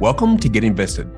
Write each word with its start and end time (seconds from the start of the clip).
Welcome 0.00 0.38
to 0.38 0.48
Get 0.48 0.62
Invested, 0.62 1.10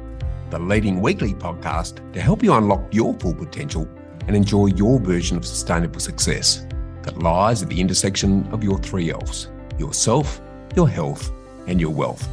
the 0.49 0.59
leading 0.59 1.03
weekly 1.03 1.35
podcast 1.35 2.15
to 2.15 2.21
help 2.23 2.43
you 2.43 2.55
unlock 2.55 2.83
your 2.95 3.13
full 3.13 3.35
potential 3.35 3.87
and 4.27 4.35
enjoy 4.35 4.69
your 4.69 4.99
version 4.99 5.37
of 5.37 5.45
sustainable 5.45 6.01
success 6.01 6.67
that 7.03 7.19
lies 7.19 7.63
at 7.63 7.69
the 7.69 7.79
intersection 7.79 8.49
of 8.55 8.65
your 8.65 8.79
three 8.79 9.11
L's 9.11 9.49
yourself, 9.79 10.41
your 10.75 10.89
health, 10.89 11.31
and 11.67 11.79
your 11.79 11.91
wealth. 11.91 12.27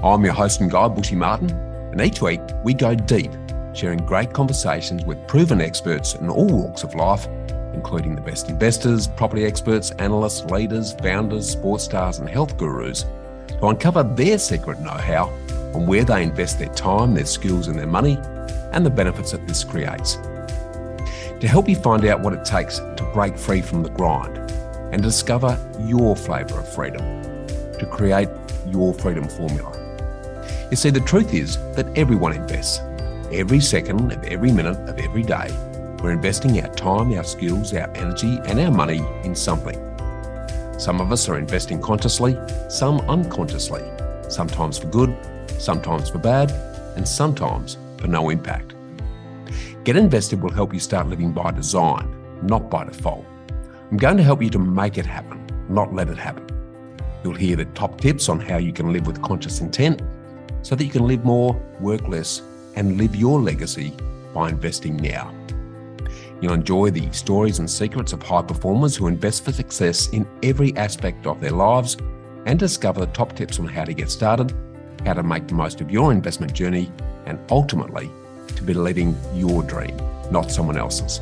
I'm 0.00 0.24
your 0.24 0.32
host 0.32 0.60
and 0.60 0.70
guide, 0.70 0.94
Bushy 0.94 1.16
Martin, 1.16 1.50
and 1.50 2.00
each 2.00 2.22
week 2.22 2.40
we 2.62 2.72
go 2.72 2.94
deep, 2.94 3.32
sharing 3.74 4.06
great 4.06 4.32
conversations 4.32 5.04
with 5.06 5.26
proven 5.26 5.60
experts 5.60 6.14
in 6.14 6.30
all 6.30 6.46
walks 6.46 6.84
of 6.84 6.94
life, 6.94 7.26
including 7.74 8.14
the 8.14 8.22
best 8.22 8.48
investors, 8.48 9.08
property 9.08 9.44
experts, 9.44 9.90
analysts, 9.98 10.48
leaders, 10.52 10.92
founders, 11.02 11.50
sports 11.50 11.82
stars, 11.82 12.20
and 12.20 12.28
health 12.28 12.56
gurus 12.56 13.04
to 13.48 13.66
uncover 13.66 14.02
their 14.02 14.38
secret 14.38 14.80
know 14.80 14.90
how 14.90 15.26
on 15.74 15.86
where 15.86 16.04
they 16.04 16.22
invest 16.22 16.58
their 16.58 16.72
time, 16.74 17.14
their 17.14 17.26
skills, 17.26 17.68
and 17.68 17.78
their 17.78 17.86
money, 17.86 18.18
and 18.72 18.84
the 18.84 18.90
benefits 18.90 19.32
that 19.32 19.46
this 19.46 19.64
creates. 19.64 20.16
To 21.40 21.46
help 21.46 21.68
you 21.68 21.76
find 21.76 22.04
out 22.04 22.20
what 22.20 22.32
it 22.32 22.44
takes 22.44 22.78
to 22.78 23.10
break 23.12 23.36
free 23.36 23.62
from 23.62 23.82
the 23.82 23.90
grind 23.90 24.36
and 24.92 25.02
discover 25.02 25.58
your 25.80 26.16
flavour 26.16 26.60
of 26.60 26.74
freedom, 26.74 27.46
to 27.46 27.88
create 27.90 28.28
your 28.66 28.94
freedom 28.94 29.28
formula. 29.28 29.72
You 30.70 30.76
see, 30.76 30.90
the 30.90 31.00
truth 31.00 31.32
is 31.32 31.56
that 31.74 31.86
everyone 31.96 32.32
invests. 32.32 32.80
Every 33.32 33.60
second 33.60 34.12
of 34.12 34.24
every 34.24 34.52
minute 34.52 34.76
of 34.88 34.98
every 34.98 35.22
day, 35.22 35.48
we're 36.02 36.12
investing 36.12 36.60
our 36.60 36.74
time, 36.74 37.12
our 37.12 37.24
skills, 37.24 37.74
our 37.74 37.90
energy, 37.96 38.38
and 38.46 38.58
our 38.60 38.70
money 38.70 39.02
in 39.24 39.34
something. 39.34 39.76
Some 40.78 41.00
of 41.00 41.10
us 41.10 41.28
are 41.28 41.36
investing 41.36 41.82
consciously, 41.82 42.38
some 42.68 43.00
unconsciously, 43.08 43.82
sometimes 44.28 44.78
for 44.78 44.86
good, 44.86 45.12
sometimes 45.58 46.08
for 46.08 46.18
bad, 46.18 46.52
and 46.94 47.06
sometimes 47.06 47.76
for 47.98 48.06
no 48.06 48.30
impact. 48.30 48.74
Get 49.82 49.96
Invested 49.96 50.40
will 50.40 50.52
help 50.52 50.72
you 50.72 50.78
start 50.78 51.08
living 51.08 51.32
by 51.32 51.50
design, 51.50 52.14
not 52.42 52.70
by 52.70 52.84
default. 52.84 53.26
I'm 53.90 53.96
going 53.96 54.18
to 54.18 54.22
help 54.22 54.40
you 54.40 54.50
to 54.50 54.58
make 54.60 54.98
it 54.98 55.06
happen, 55.06 55.44
not 55.68 55.92
let 55.92 56.10
it 56.10 56.18
happen. 56.18 56.46
You'll 57.24 57.34
hear 57.34 57.56
the 57.56 57.64
top 57.64 58.00
tips 58.00 58.28
on 58.28 58.38
how 58.38 58.58
you 58.58 58.72
can 58.72 58.92
live 58.92 59.08
with 59.08 59.20
conscious 59.20 59.60
intent 59.60 60.00
so 60.62 60.76
that 60.76 60.84
you 60.84 60.90
can 60.90 61.08
live 61.08 61.24
more, 61.24 61.60
work 61.80 62.06
less, 62.06 62.40
and 62.76 62.98
live 62.98 63.16
your 63.16 63.40
legacy 63.40 63.92
by 64.32 64.50
investing 64.50 64.96
now. 64.96 65.34
You'll 66.40 66.52
enjoy 66.52 66.90
the 66.90 67.10
stories 67.12 67.58
and 67.58 67.68
secrets 67.68 68.12
of 68.12 68.22
high 68.22 68.42
performers 68.42 68.94
who 68.94 69.08
invest 69.08 69.44
for 69.44 69.52
success 69.52 70.08
in 70.10 70.26
every 70.42 70.76
aspect 70.76 71.26
of 71.26 71.40
their 71.40 71.50
lives 71.50 71.96
and 72.46 72.58
discover 72.58 73.00
the 73.00 73.12
top 73.12 73.34
tips 73.34 73.58
on 73.58 73.66
how 73.66 73.84
to 73.84 73.92
get 73.92 74.08
started, 74.08 74.54
how 75.04 75.14
to 75.14 75.22
make 75.24 75.48
the 75.48 75.54
most 75.54 75.80
of 75.80 75.90
your 75.90 76.12
investment 76.12 76.52
journey, 76.52 76.92
and 77.26 77.38
ultimately 77.50 78.08
to 78.54 78.62
be 78.62 78.72
living 78.72 79.16
your 79.34 79.62
dream, 79.64 79.96
not 80.30 80.50
someone 80.50 80.78
else's. 80.78 81.20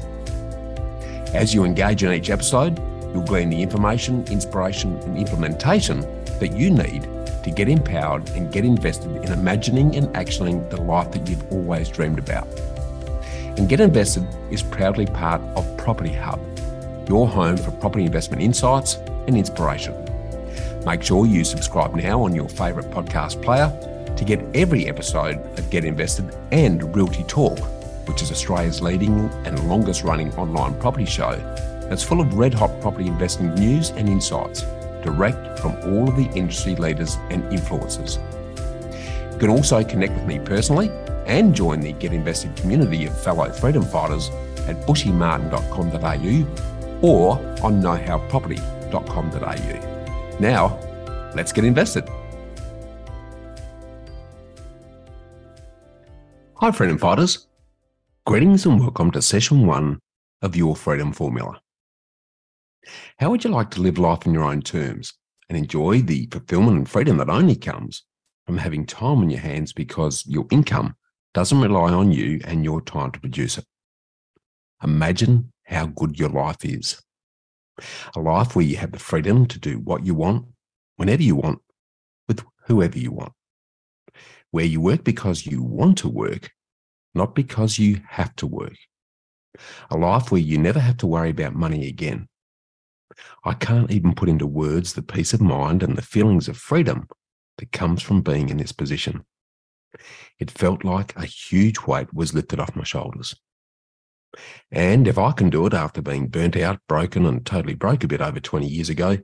As 1.34 1.55
you 1.55 1.64
engage 1.64 2.03
in 2.03 2.12
each 2.12 2.30
episode, 2.30 2.78
you'll 3.12 3.25
glean 3.25 3.48
the 3.48 3.62
information, 3.62 4.23
inspiration, 4.28 4.97
and 4.98 5.17
implementation 5.17 6.01
that 6.39 6.53
you 6.55 6.70
need 6.70 7.08
to 7.42 7.51
get 7.51 7.69
empowered 7.69 8.28
and 8.30 8.53
get 8.53 8.64
invested 8.64 9.11
in 9.17 9.33
imagining 9.33 9.97
and 9.97 10.08
actioning 10.08 10.69
the 10.69 10.80
life 10.80 11.11
that 11.12 11.27
you've 11.28 11.51
always 11.53 11.89
dreamed 11.89 12.19
about. 12.19 12.47
And 13.56 13.70
Get 13.70 13.80
Invested 13.80 14.26
is 14.50 14.62
proudly 14.62 15.06
part 15.06 15.40
of 15.56 15.76
Property 15.78 16.12
Hub, 16.12 16.38
your 17.08 17.26
home 17.26 17.56
for 17.56 17.70
property 17.70 18.04
investment 18.04 18.42
insights 18.42 18.96
and 19.26 19.34
inspiration. 19.36 19.94
Make 20.84 21.02
sure 21.02 21.24
you 21.24 21.42
subscribe 21.42 21.94
now 21.94 22.22
on 22.22 22.34
your 22.34 22.50
favourite 22.50 22.90
podcast 22.90 23.42
player 23.42 23.72
to 24.14 24.24
get 24.24 24.44
every 24.54 24.88
episode 24.88 25.38
of 25.58 25.70
Get 25.70 25.86
Invested 25.86 26.36
and 26.52 26.94
Realty 26.94 27.22
Talk, 27.24 27.58
which 28.06 28.20
is 28.20 28.30
Australia's 28.30 28.83
leading 28.83 29.30
and 29.46 29.68
longest 29.68 30.02
running 30.02 30.30
online 30.34 30.78
property 30.78 31.06
show 31.06 31.36
that's 31.89 32.02
full 32.02 32.20
of 32.20 32.34
red 32.34 32.52
hot 32.52 32.78
property 32.83 33.06
investing 33.06 33.55
news 33.55 33.89
and 33.90 34.06
insights 34.06 34.62
direct 35.02 35.58
from 35.61 35.77
all 35.84 36.08
of 36.08 36.16
the 36.16 36.28
industry 36.34 36.74
leaders 36.77 37.16
and 37.30 37.42
influencers. 37.45 38.18
You 39.33 39.39
can 39.39 39.48
also 39.48 39.83
connect 39.83 40.12
with 40.12 40.27
me 40.27 40.40
personally 40.40 40.90
and 41.27 41.55
join 41.55 41.81
the 41.81 41.92
Get 41.92 42.13
Invested 42.13 42.55
community 42.57 43.07
of 43.07 43.23
fellow 43.23 43.48
freedom 43.51 43.83
fighters 43.83 44.29
at 44.69 44.77
bushymartin.com.au 44.87 47.01
or 47.03 47.39
on 47.63 47.83
knowhowproperty.com.au. 47.83 50.39
Now, 50.41 50.79
let's 51.35 51.53
get 51.53 51.64
invested. 51.64 52.09
Hi, 56.55 56.70
freedom 56.73 56.98
fighters. 56.98 57.47
Greetings 58.25 58.64
and 58.67 58.81
welcome 58.81 59.11
to 59.11 59.20
session 59.20 59.67
one 59.67 59.98
of 60.43 60.57
your 60.57 60.75
freedom 60.75 61.13
formula. 61.13 61.61
How 63.19 63.31
would 63.31 63.45
you 63.45 63.51
like 63.51 63.70
to 63.73 63.81
live 63.81 63.98
life 63.98 64.27
on 64.27 64.35
your 64.35 64.45
own 64.45 64.63
terms 64.63 65.13
and 65.48 65.58
enjoy 65.58 66.03
the 66.03 66.29
fulfillment 66.31 66.77
and 66.77 66.89
freedom 66.89 67.17
that 67.19 67.29
only 67.29 67.57
comes 67.57 68.05
from 68.47 68.58
having 68.58 68.87
time 68.87 69.19
on 69.19 69.31
your 69.31 69.41
hands 69.41 69.73
because 69.73 70.25
your 70.27 70.47
income 70.51 70.95
doesn't 71.36 71.61
rely 71.61 71.92
on 71.92 72.13
you 72.13 72.41
and 72.45 72.64
your 72.64 72.80
time 72.80 73.11
to 73.11 73.20
produce 73.20 73.58
it. 73.58 73.64
Imagine 74.83 75.52
how 75.67 75.85
good 75.85 76.19
your 76.19 76.30
life 76.30 76.64
is. 76.64 77.02
A 78.17 78.20
life 78.20 78.57
where 78.57 78.64
you 78.64 78.79
have 78.79 78.92
the 78.92 78.98
freedom 78.98 79.45
to 79.48 79.58
do 79.58 79.79
what 79.79 80.07
you 80.07 80.14
want, 80.14 80.46
whenever 80.96 81.23
you 81.23 81.36
want, 81.36 81.58
with 82.27 82.42
whoever 82.64 82.98
you 82.98 83.13
want. 83.13 83.35
Where 84.51 84.64
you 84.64 84.80
work 84.80 85.05
because 85.05 85.45
you 85.45 85.63
want 85.63 85.98
to 85.98 86.08
work, 86.08 86.52
not 87.14 87.35
because 87.35 87.79
you 87.79 88.01
have 88.08 88.35
to 88.36 88.46
work. 88.46 88.79
A 89.91 89.98
life 89.98 90.33
where 90.33 90.41
you 90.41 90.57
never 90.57 90.80
have 90.80 90.96
to 90.98 91.07
worry 91.07 91.29
about 91.29 91.55
money 91.55 91.86
again. 91.86 92.29
I 93.45 93.52
can't 93.52 93.91
even 93.91 94.14
put 94.14 94.30
into 94.30 94.46
words 94.46 94.95
the 94.95 95.02
peace 95.02 95.35
of 95.35 95.42
mind 95.42 95.83
and 95.83 95.98
the 95.98 96.02
feelings 96.02 96.48
of 96.48 96.57
freedom 96.57 97.08
that 97.58 97.73
comes 97.73 98.01
from 98.01 98.23
being 98.23 98.48
in 98.48 98.57
this 98.57 98.73
position. 98.73 99.27
It 100.39 100.51
felt 100.51 100.84
like 100.84 101.17
a 101.17 101.27
huge 101.27 101.80
weight 101.86 102.12
was 102.12 102.34
lifted 102.34 102.61
off 102.61 102.77
my 102.77 102.84
shoulders. 102.84 103.34
And 104.70 105.08
if 105.08 105.18
I 105.18 105.33
can 105.33 105.51
do 105.51 105.67
it 105.67 105.74
after 105.74 106.02
being 106.02 106.29
burnt 106.29 106.57
out, 106.57 106.80
broken, 106.89 107.24
and 107.27 107.45
totally 107.45 107.74
broke 107.74 108.05
a 108.05 108.08
bit 108.08 108.20
over 108.20 108.40
20 108.40 108.67
years 108.67 108.89
ago, 108.89 109.18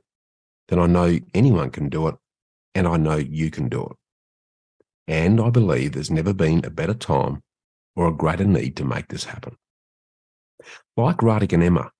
then 0.69 0.79
I 0.79 0.87
know 0.87 1.19
anyone 1.33 1.69
can 1.69 1.89
do 1.89 2.07
it, 2.07 2.15
and 2.73 2.87
I 2.87 2.97
know 2.97 3.15
you 3.15 3.51
can 3.51 3.69
do 3.69 3.83
it. 3.83 3.97
And 5.07 5.39
I 5.39 5.49
believe 5.49 5.91
there's 5.91 6.09
never 6.09 6.33
been 6.33 6.63
a 6.63 6.69
better 6.69 6.93
time 6.93 7.43
or 7.95 8.07
a 8.07 8.13
greater 8.13 8.45
need 8.45 8.75
to 8.77 8.85
make 8.85 9.09
this 9.09 9.25
happen. 9.25 9.57
Like 10.95 11.17
Radhik 11.17 11.53
and 11.53 11.63
Emma, 11.63 11.91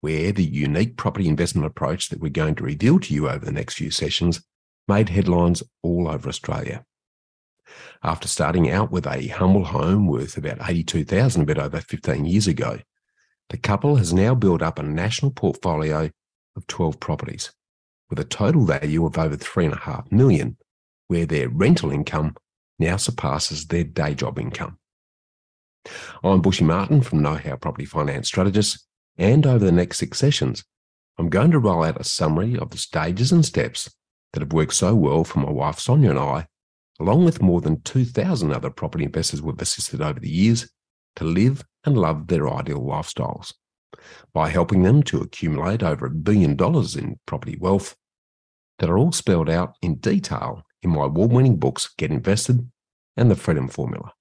where 0.00 0.32
the 0.32 0.44
unique 0.44 0.96
property 0.96 1.28
investment 1.28 1.66
approach 1.66 2.08
that 2.08 2.20
we're 2.20 2.30
going 2.30 2.54
to 2.56 2.64
reveal 2.64 2.98
to 3.00 3.14
you 3.14 3.28
over 3.28 3.44
the 3.44 3.52
next 3.52 3.74
few 3.74 3.90
sessions 3.90 4.42
made 4.88 5.10
headlines 5.10 5.62
all 5.82 6.08
over 6.08 6.28
Australia. 6.28 6.84
After 8.02 8.28
starting 8.28 8.70
out 8.70 8.90
with 8.90 9.06
a 9.06 9.28
humble 9.28 9.64
home 9.64 10.06
worth 10.06 10.36
about 10.36 10.68
82,000 10.68 11.42
a 11.42 11.44
bit 11.44 11.58
over 11.58 11.80
15 11.80 12.24
years 12.24 12.46
ago, 12.46 12.78
the 13.48 13.56
couple 13.56 13.96
has 13.96 14.12
now 14.12 14.34
built 14.34 14.62
up 14.62 14.78
a 14.78 14.82
national 14.82 15.30
portfolio 15.30 16.10
of 16.56 16.66
12 16.66 17.00
properties 17.00 17.52
with 18.08 18.18
a 18.18 18.24
total 18.24 18.64
value 18.64 19.04
of 19.04 19.18
over 19.18 19.36
3.5 19.36 20.10
million, 20.12 20.56
where 21.08 21.26
their 21.26 21.48
rental 21.48 21.90
income 21.90 22.36
now 22.78 22.96
surpasses 22.96 23.66
their 23.66 23.84
day 23.84 24.14
job 24.14 24.38
income. 24.38 24.78
I'm 26.22 26.40
Bushy 26.40 26.64
Martin 26.64 27.00
from 27.00 27.22
Know 27.22 27.34
How 27.34 27.56
Property 27.56 27.84
Finance 27.84 28.28
Strategist, 28.28 28.86
and 29.16 29.46
over 29.46 29.64
the 29.64 29.72
next 29.72 29.98
six 29.98 30.18
sessions, 30.18 30.64
I'm 31.18 31.28
going 31.28 31.50
to 31.52 31.58
roll 31.58 31.84
out 31.84 32.00
a 32.00 32.04
summary 32.04 32.58
of 32.58 32.70
the 32.70 32.78
stages 32.78 33.32
and 33.32 33.44
steps 33.44 33.90
that 34.32 34.40
have 34.40 34.52
worked 34.52 34.74
so 34.74 34.94
well 34.94 35.24
for 35.24 35.38
my 35.38 35.50
wife 35.50 35.78
Sonia 35.78 36.10
and 36.10 36.18
I 36.18 36.46
along 37.00 37.24
with 37.24 37.42
more 37.42 37.60
than 37.60 37.80
2,000 37.82 38.52
other 38.52 38.70
property 38.70 39.04
investors 39.04 39.42
we've 39.42 39.60
assisted 39.60 40.00
over 40.00 40.20
the 40.20 40.30
years, 40.30 40.70
to 41.16 41.24
live 41.24 41.64
and 41.84 41.96
love 41.96 42.26
their 42.26 42.48
ideal 42.48 42.80
lifestyles 42.80 43.52
by 44.32 44.48
helping 44.50 44.82
them 44.82 45.02
to 45.02 45.20
accumulate 45.20 45.82
over 45.82 46.06
a 46.06 46.10
billion 46.10 46.54
dollars 46.54 46.94
in 46.94 47.18
property 47.26 47.56
wealth 47.58 47.96
that 48.78 48.90
are 48.90 48.98
all 48.98 49.12
spelled 49.12 49.48
out 49.48 49.74
in 49.82 49.96
detail 49.96 50.62
in 50.82 50.90
my 50.90 51.04
award 51.04 51.32
winning 51.32 51.56
books, 51.56 51.88
Get 51.96 52.10
Invested 52.10 52.70
and 53.16 53.30
The 53.30 53.36
Freedom 53.36 53.68
Formula. 53.68 54.12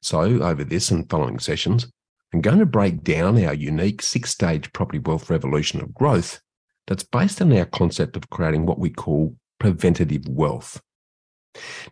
So, 0.00 0.20
over 0.20 0.64
this 0.64 0.90
and 0.90 1.08
following 1.08 1.38
sessions, 1.38 1.90
I'm 2.32 2.40
going 2.40 2.58
to 2.58 2.66
break 2.66 3.04
down 3.04 3.42
our 3.44 3.54
unique 3.54 4.02
six 4.02 4.30
stage 4.30 4.72
property 4.72 4.98
wealth 4.98 5.30
revolution 5.30 5.80
of 5.80 5.94
growth 5.94 6.40
that's 6.86 7.04
based 7.04 7.40
on 7.40 7.52
our 7.52 7.64
concept 7.64 8.16
of 8.16 8.30
creating 8.30 8.66
what 8.66 8.78
we 8.78 8.90
call 8.90 9.36
preventative 9.60 10.26
wealth 10.28 10.80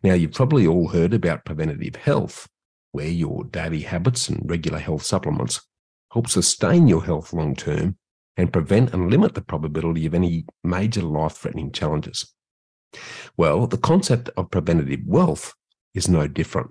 now, 0.02 0.14
you've 0.14 0.32
probably 0.32 0.66
all 0.66 0.88
heard 0.88 1.14
about 1.14 1.44
preventative 1.44 1.96
health, 1.96 2.48
where 2.92 3.08
your 3.08 3.44
daily 3.44 3.80
habits 3.80 4.28
and 4.28 4.48
regular 4.48 4.78
health 4.78 5.02
supplements 5.02 5.60
help 6.12 6.28
sustain 6.28 6.88
your 6.88 7.04
health 7.04 7.32
long 7.32 7.54
term 7.54 7.96
and 8.36 8.52
prevent 8.52 8.92
and 8.92 9.10
limit 9.10 9.34
the 9.34 9.42
probability 9.42 10.06
of 10.06 10.14
any 10.14 10.46
major 10.64 11.02
life 11.02 11.32
threatening 11.32 11.70
challenges. 11.70 12.34
Well, 13.36 13.66
the 13.66 13.78
concept 13.78 14.30
of 14.36 14.50
preventative 14.50 15.00
wealth 15.06 15.54
is 15.94 16.08
no 16.08 16.26
different, 16.26 16.70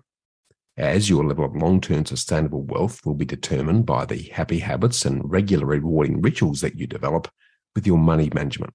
as 0.78 1.10
your 1.10 1.24
level 1.26 1.46
of 1.46 1.56
long 1.56 1.82
term 1.82 2.06
sustainable 2.06 2.64
wealth 2.64 3.06
will 3.06 3.16
be 3.16 3.26
determined 3.26 3.86
by 3.86 4.06
the 4.06 4.24
happy 4.34 4.60
habits 4.60 5.06
and 5.06 5.22
regular 5.30 5.66
rewarding 5.66 6.22
rituals 6.22 6.62
that 6.62 6.78
you 6.78 6.88
develop 6.88 7.28
with 7.76 7.88
your 7.88 7.98
money 7.98 8.30
management. 8.34 8.74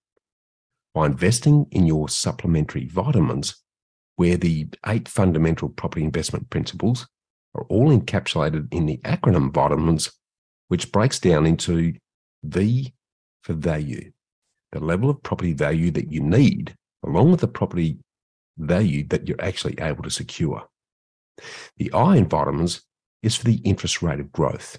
By 0.94 1.06
investing 1.06 1.66
in 1.70 1.86
your 1.86 2.08
supplementary 2.08 2.86
vitamins, 2.86 3.62
where 4.16 4.36
the 4.36 4.66
eight 4.86 5.08
fundamental 5.08 5.68
property 5.68 6.04
investment 6.04 6.50
principles 6.50 7.06
are 7.54 7.64
all 7.68 7.96
encapsulated 7.96 8.72
in 8.72 8.86
the 8.86 8.98
acronym 8.98 9.52
vitamins, 9.52 10.10
which 10.68 10.92
breaks 10.92 11.18
down 11.18 11.46
into 11.46 11.94
V 12.44 12.92
for 13.42 13.52
value, 13.52 14.12
the 14.72 14.80
level 14.80 15.08
of 15.08 15.22
property 15.22 15.52
value 15.52 15.90
that 15.92 16.10
you 16.10 16.20
need, 16.20 16.74
along 17.04 17.30
with 17.30 17.40
the 17.40 17.48
property 17.48 17.98
value 18.58 19.06
that 19.08 19.28
you're 19.28 19.40
actually 19.40 19.78
able 19.80 20.02
to 20.02 20.10
secure. 20.10 20.66
The 21.76 21.92
I 21.92 22.16
in 22.16 22.28
vitamins 22.28 22.82
is 23.22 23.36
for 23.36 23.44
the 23.44 23.60
interest 23.64 24.02
rate 24.02 24.20
of 24.20 24.32
growth, 24.32 24.78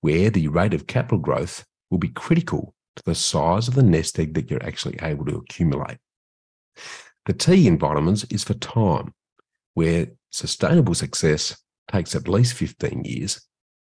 where 0.00 0.30
the 0.30 0.48
rate 0.48 0.74
of 0.74 0.86
capital 0.86 1.18
growth 1.18 1.64
will 1.90 1.98
be 1.98 2.08
critical 2.08 2.74
to 2.96 3.02
the 3.04 3.14
size 3.14 3.68
of 3.68 3.74
the 3.74 3.82
nest 3.82 4.18
egg 4.18 4.34
that 4.34 4.50
you're 4.50 4.64
actually 4.64 4.98
able 5.00 5.24
to 5.26 5.36
accumulate. 5.36 5.98
The 7.28 7.34
T 7.34 7.66
in 7.66 7.76
vitamins 7.76 8.24
is 8.30 8.42
for 8.42 8.54
time, 8.54 9.12
where 9.74 10.06
sustainable 10.30 10.94
success 10.94 11.62
takes 11.92 12.14
at 12.14 12.26
least 12.26 12.54
15 12.54 13.04
years, 13.04 13.46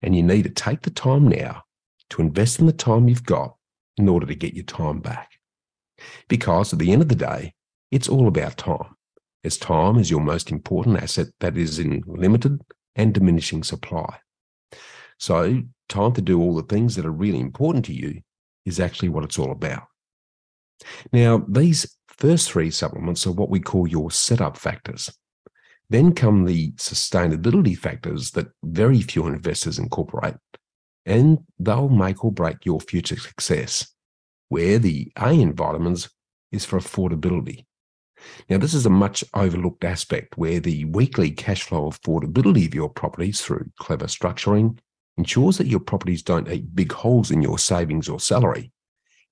and 0.02 0.14
you 0.14 0.22
need 0.22 0.44
to 0.44 0.50
take 0.50 0.82
the 0.82 0.90
time 0.90 1.26
now 1.26 1.64
to 2.10 2.22
invest 2.22 2.60
in 2.60 2.66
the 2.66 2.72
time 2.72 3.08
you've 3.08 3.26
got 3.26 3.56
in 3.96 4.08
order 4.08 4.24
to 4.24 4.36
get 4.36 4.54
your 4.54 4.64
time 4.64 5.00
back. 5.00 5.32
Because 6.28 6.72
at 6.72 6.78
the 6.78 6.92
end 6.92 7.02
of 7.02 7.08
the 7.08 7.16
day, 7.16 7.54
it's 7.90 8.08
all 8.08 8.28
about 8.28 8.56
time, 8.56 8.94
as 9.42 9.58
time 9.58 9.98
is 9.98 10.12
your 10.12 10.20
most 10.20 10.52
important 10.52 11.02
asset 11.02 11.26
that 11.40 11.56
is 11.56 11.80
in 11.80 12.04
limited 12.06 12.60
and 12.94 13.12
diminishing 13.12 13.64
supply. 13.64 14.16
So, 15.18 15.60
time 15.88 16.12
to 16.12 16.22
do 16.22 16.40
all 16.40 16.54
the 16.54 16.62
things 16.62 16.94
that 16.94 17.04
are 17.04 17.10
really 17.10 17.40
important 17.40 17.84
to 17.86 17.94
you 17.94 18.20
is 18.64 18.78
actually 18.78 19.08
what 19.08 19.24
it's 19.24 19.40
all 19.40 19.50
about. 19.50 19.88
Now, 21.12 21.44
these 21.48 21.96
first 22.18 22.50
three 22.50 22.70
supplements 22.70 23.26
are 23.26 23.32
what 23.32 23.50
we 23.50 23.60
call 23.60 23.86
your 23.86 24.10
setup 24.10 24.56
factors. 24.56 25.10
Then 25.90 26.14
come 26.14 26.44
the 26.44 26.72
sustainability 26.72 27.76
factors 27.76 28.30
that 28.32 28.48
very 28.64 29.02
few 29.02 29.26
investors 29.26 29.78
incorporate, 29.78 30.36
and 31.04 31.38
they'll 31.58 31.88
make 31.88 32.24
or 32.24 32.32
break 32.32 32.64
your 32.64 32.80
future 32.80 33.18
success, 33.18 33.94
where 34.48 34.78
the 34.78 35.12
A 35.18 35.32
in 35.32 35.54
vitamins 35.54 36.08
is 36.50 36.64
for 36.64 36.78
affordability. 36.78 37.66
Now, 38.48 38.58
this 38.58 38.72
is 38.72 38.86
a 38.86 38.90
much 38.90 39.22
overlooked 39.34 39.84
aspect 39.84 40.38
where 40.38 40.60
the 40.60 40.86
weekly 40.86 41.30
cash 41.30 41.62
flow 41.62 41.90
affordability 41.90 42.66
of 42.66 42.74
your 42.74 42.88
properties 42.88 43.42
through 43.42 43.70
clever 43.78 44.06
structuring 44.06 44.78
ensures 45.18 45.58
that 45.58 45.66
your 45.66 45.80
properties 45.80 46.22
don't 46.22 46.50
eat 46.50 46.74
big 46.74 46.92
holes 46.92 47.30
in 47.30 47.42
your 47.42 47.58
savings 47.58 48.08
or 48.08 48.18
salary 48.18 48.72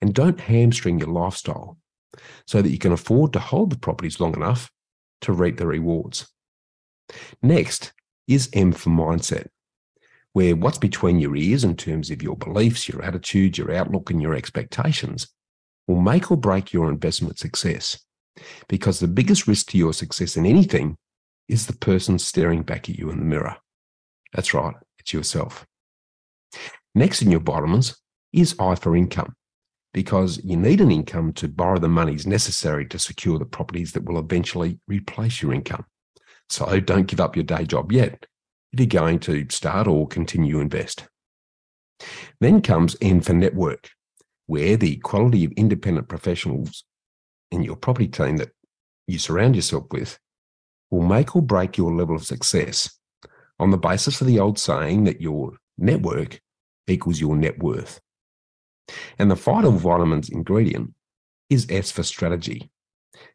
and 0.01 0.15
don't 0.15 0.41
hamstring 0.41 0.99
your 0.99 1.09
lifestyle 1.09 1.79
so 2.47 2.63
that 2.63 2.71
you 2.71 2.79
can 2.79 2.93
afford 2.93 3.33
to 3.33 3.39
hold 3.39 3.71
the 3.71 3.79
properties 3.79 4.21
long 4.21 4.35
enough 4.35 4.71
to 5.23 5.33
reap 5.33 5.57
the 5.57 5.67
rewards. 5.67 6.27
Next 7.43 7.93
is 8.29 8.49
M 8.53 8.73
for 8.73 8.91
mindset, 8.91 9.49
where 10.33 10.57
what's 10.57 10.79
between 10.79 11.21
your 11.21 11.37
ears 11.37 11.65
in 11.65 11.77
terms 11.77 12.11
of 12.11 12.23
your 12.23 12.37
beliefs, 12.37 12.89
your 12.89 13.03
attitude, 13.03 13.59
your 13.59 13.73
outlook, 13.73 14.11
and 14.11 14.21
your 14.21 14.35
expectations 14.35 15.29
will 15.87 16.01
make 16.01 16.31
or 16.31 16.37
break 16.37 16.73
your 16.73 16.91
investment 16.91 17.39
success. 17.39 17.99
Because 18.69 18.99
the 18.99 19.09
biggest 19.09 19.47
risk 19.47 19.69
to 19.69 19.79
your 19.79 19.93
success 19.93 20.37
in 20.37 20.47
anything 20.47 20.97
is 21.49 21.67
the 21.67 21.77
person 21.77 22.19
staring 22.19 22.63
back 22.63 22.89
at 22.89 22.99
you 22.99 23.11
in 23.11 23.19
the 23.19 23.25
mirror. 23.25 23.57
That's 24.33 24.55
right, 24.55 24.75
it's 24.99 25.13
yourself. 25.13 25.67
Next 26.95 27.23
in 27.23 27.31
your 27.31 27.41
vitamins 27.41 27.97
is 28.33 28.55
I 28.59 28.75
for 28.75 28.97
income, 28.97 29.35
because 29.93 30.43
you 30.43 30.57
need 30.57 30.81
an 30.81 30.91
income 30.91 31.33
to 31.35 31.49
borrow 31.49 31.79
the 31.79 31.89
monies 31.89 32.27
necessary 32.27 32.87
to 32.87 32.99
secure 32.99 33.39
the 33.39 33.45
properties 33.45 33.93
that 33.93 34.05
will 34.05 34.19
eventually 34.19 34.79
replace 34.89 35.43
your 35.43 35.53
income. 35.53 35.85
So 36.49 36.81
don't 36.81 37.07
give 37.07 37.21
up 37.21 37.37
your 37.37 37.45
day 37.45 37.65
job 37.65 37.93
yet 37.93 38.27
if 38.73 38.81
you're 38.81 38.87
going 38.87 39.19
to 39.21 39.47
start 39.51 39.87
or 39.87 40.07
continue 40.07 40.61
invest. 40.61 41.07
Then 42.41 42.63
comes 42.63 42.97
N 43.01 43.21
for 43.21 43.33
network, 43.33 43.91
where 44.47 44.77
the 44.77 44.97
quality 44.97 45.45
of 45.45 45.53
independent 45.53 46.09
professionals 46.09 46.85
in 47.51 47.63
your 47.63 47.77
property 47.77 48.09
team 48.09 48.39
that 48.39 48.51
you 49.07 49.19
surround 49.19 49.57
yourself 49.57 49.85
with 49.91 50.19
will 50.91 51.03
make 51.03 51.37
or 51.37 51.43
break 51.43 51.77
your 51.77 51.93
level 51.93 52.17
of 52.17 52.25
success 52.25 52.99
on 53.59 53.71
the 53.71 53.79
basis 53.79 54.21
of 54.21 54.27
the 54.27 54.41
old 54.41 54.59
saying 54.59 55.05
that 55.05 55.21
your 55.21 55.53
network 55.79 56.41
equals 56.87 57.21
your 57.21 57.37
net 57.37 57.59
worth. 57.59 58.01
And 59.19 59.31
the 59.31 59.37
final 59.37 59.73
vitamins 59.73 60.29
ingredient 60.29 60.95
is 61.51 61.67
S 61.69 61.91
for 61.91 62.03
strategy, 62.03 62.71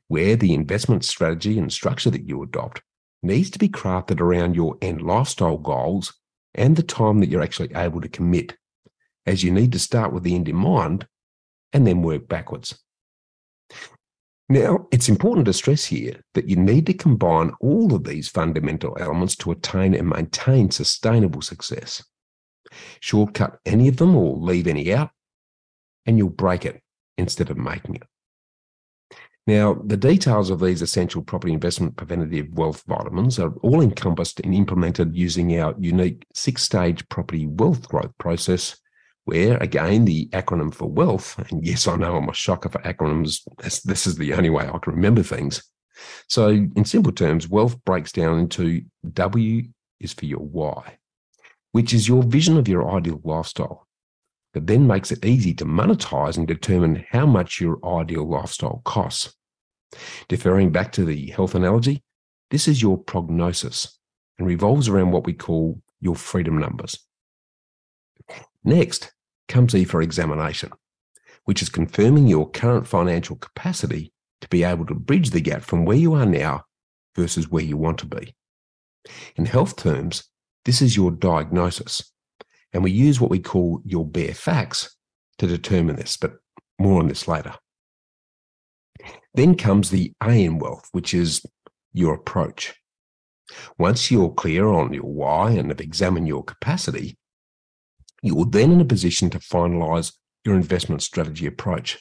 where 0.08 0.36
the 0.36 0.54
investment 0.54 1.06
strategy 1.06 1.58
and 1.60 1.72
structure 1.72 2.10
that 2.10 2.28
you 2.28 2.42
adopt 2.44 2.82
needs 3.24 3.50
to 3.52 3.60
be 3.60 3.70
crafted 3.70 4.20
around 4.20 4.56
your 4.56 4.78
end 4.82 5.02
lifestyle 5.02 5.58
goals 5.58 6.14
and 6.56 6.76
the 6.76 6.84
time 6.84 7.20
that 7.20 7.30
you're 7.30 7.44
actually 7.44 7.74
able 7.76 8.02
to 8.02 8.08
commit, 8.08 8.56
as 9.26 9.44
you 9.44 9.52
need 9.52 9.72
to 9.72 9.80
start 9.80 10.14
with 10.14 10.24
the 10.24 10.36
end 10.36 10.50
in 10.50 10.56
mind 10.56 11.08
and 11.74 11.86
then 11.86 12.02
work 12.02 12.28
backwards. 12.28 12.80
Now, 14.50 14.88
it's 14.92 15.10
important 15.10 15.46
to 15.48 15.54
stress 15.54 15.84
here 15.84 16.22
that 16.34 16.48
you 16.48 16.56
need 16.56 16.86
to 16.86 16.94
combine 16.94 17.52
all 17.60 17.94
of 17.94 18.06
these 18.06 18.30
fundamental 18.30 18.96
elements 18.98 19.36
to 19.38 19.52
attain 19.52 19.94
and 19.94 20.10
maintain 20.10 20.72
sustainable 20.72 21.42
success. 21.42 22.02
Shortcut 23.02 23.60
any 23.66 23.90
of 23.90 23.98
them 23.98 24.16
or 24.16 24.38
leave 24.38 24.68
any 24.68 24.94
out, 24.94 25.12
and 26.08 26.18
you'll 26.18 26.30
break 26.30 26.66
it 26.66 26.82
instead 27.18 27.52
of 27.52 27.58
making 27.58 27.96
it. 27.96 28.04
Now, 29.46 29.76
the 29.86 29.96
details 29.96 30.50
of 30.50 30.60
these 30.60 30.82
essential 30.82 31.22
property 31.22 31.54
investment 31.54 31.96
preventative 31.96 32.50
wealth 32.52 32.84
vitamins 32.86 33.40
are 33.40 33.54
all 33.62 33.82
encompassed 33.82 34.42
and 34.42 34.54
implemented 34.54 35.16
using 35.16 35.58
our 35.58 35.74
unique 35.80 36.26
six 36.34 36.64
stage 36.64 37.08
property 37.08 37.48
wealth 37.48 37.88
growth 37.88 38.12
process, 38.18 38.78
where 39.24 39.56
again, 39.58 40.04
the 40.04 40.28
acronym 40.30 40.74
for 40.74 40.90
wealth, 40.90 41.40
and 41.50 41.66
yes, 41.66 41.88
I 41.88 41.96
know 41.96 42.18
I'm 42.18 42.28
a 42.28 42.34
shocker 42.34 42.68
for 42.68 42.80
acronyms, 42.80 43.42
this 43.86 44.06
is 44.06 44.18
the 44.18 44.34
only 44.34 44.50
way 44.50 44.66
I 44.68 44.78
can 44.80 44.96
remember 44.96 45.24
things. 45.24 45.64
So, 46.28 46.50
in 46.50 46.84
simple 46.84 47.14
terms, 47.14 47.48
wealth 47.48 47.82
breaks 47.86 48.12
down 48.12 48.40
into 48.40 48.82
W 49.14 49.64
is 50.02 50.14
for 50.14 50.26
your 50.26 50.42
why, 50.42 50.98
which 51.72 51.94
is 51.94 52.08
your 52.08 52.22
vision 52.22 52.58
of 52.58 52.68
your 52.68 52.92
ideal 52.92 53.22
lifestyle 53.24 53.87
that 54.58 54.66
then 54.66 54.88
makes 54.88 55.12
it 55.12 55.24
easy 55.24 55.54
to 55.54 55.66
monetize 55.66 56.36
and 56.36 56.48
determine 56.48 57.06
how 57.12 57.28
much 57.28 57.62
your 57.62 57.78
ideal 57.86 58.28
lifestyle 58.28 58.82
costs. 58.86 59.36
Deferring 60.30 60.72
back 60.72 60.92
to 60.94 61.06
the 61.06 61.28
health 61.28 61.54
analogy, 61.54 62.04
this 62.50 62.68
is 62.68 62.82
your 62.82 62.98
prognosis 62.98 64.00
and 64.40 64.48
revolves 64.48 64.90
around 64.90 65.12
what 65.12 65.26
we 65.26 65.34
call 65.34 65.80
your 66.02 66.16
freedom 66.16 66.58
numbers. 66.58 66.98
Next 68.64 69.14
comes 69.48 69.76
E 69.76 69.84
for 69.84 70.02
examination, 70.02 70.72
which 71.46 71.62
is 71.62 71.70
confirming 71.70 72.28
your 72.28 72.50
current 72.50 72.88
financial 72.88 73.36
capacity 73.36 74.12
to 74.42 74.48
be 74.48 74.64
able 74.64 74.88
to 74.88 74.96
bridge 74.96 75.30
the 75.30 75.40
gap 75.40 75.62
from 75.62 75.86
where 75.86 75.98
you 75.98 76.16
are 76.16 76.26
now 76.26 76.64
versus 77.16 77.48
where 77.48 77.64
you 77.64 77.78
want 77.78 78.00
to 78.00 78.08
be. 78.08 78.34
In 79.36 79.46
health 79.46 79.76
terms, 79.76 80.24
this 80.66 80.82
is 80.82 80.98
your 80.98 81.12
diagnosis, 81.12 82.12
and 82.74 82.84
we 82.84 82.92
use 82.92 83.20
what 83.20 83.32
we 83.32 83.40
call 83.40 83.82
your 83.86 84.06
bare 84.06 84.34
facts 84.34 84.96
to 85.40 85.48
determine 85.48 85.96
this, 85.96 86.18
but 86.18 86.34
more 86.80 87.00
on 87.00 87.08
this 87.08 87.28
later. 87.28 87.54
Then 89.34 89.56
comes 89.56 89.90
the 89.90 90.14
A 90.24 90.44
in 90.44 90.60
wealth, 90.60 90.90
which 90.92 91.14
is 91.14 91.46
your 91.94 92.16
approach. 92.16 92.74
Once 93.78 94.12
you're 94.12 94.32
clear 94.32 94.68
on 94.68 94.94
your 94.94 95.04
why 95.04 95.52
and 95.52 95.70
have 95.70 95.80
examined 95.80 96.28
your 96.28 96.44
capacity, 96.44 97.18
you're 98.22 98.46
then 98.46 98.72
in 98.72 98.82
a 98.82 98.86
position 98.86 99.30
to 99.30 99.40
finalize 99.40 100.14
your 100.44 100.56
investment 100.56 101.02
strategy 101.02 101.46
approach, 101.46 102.00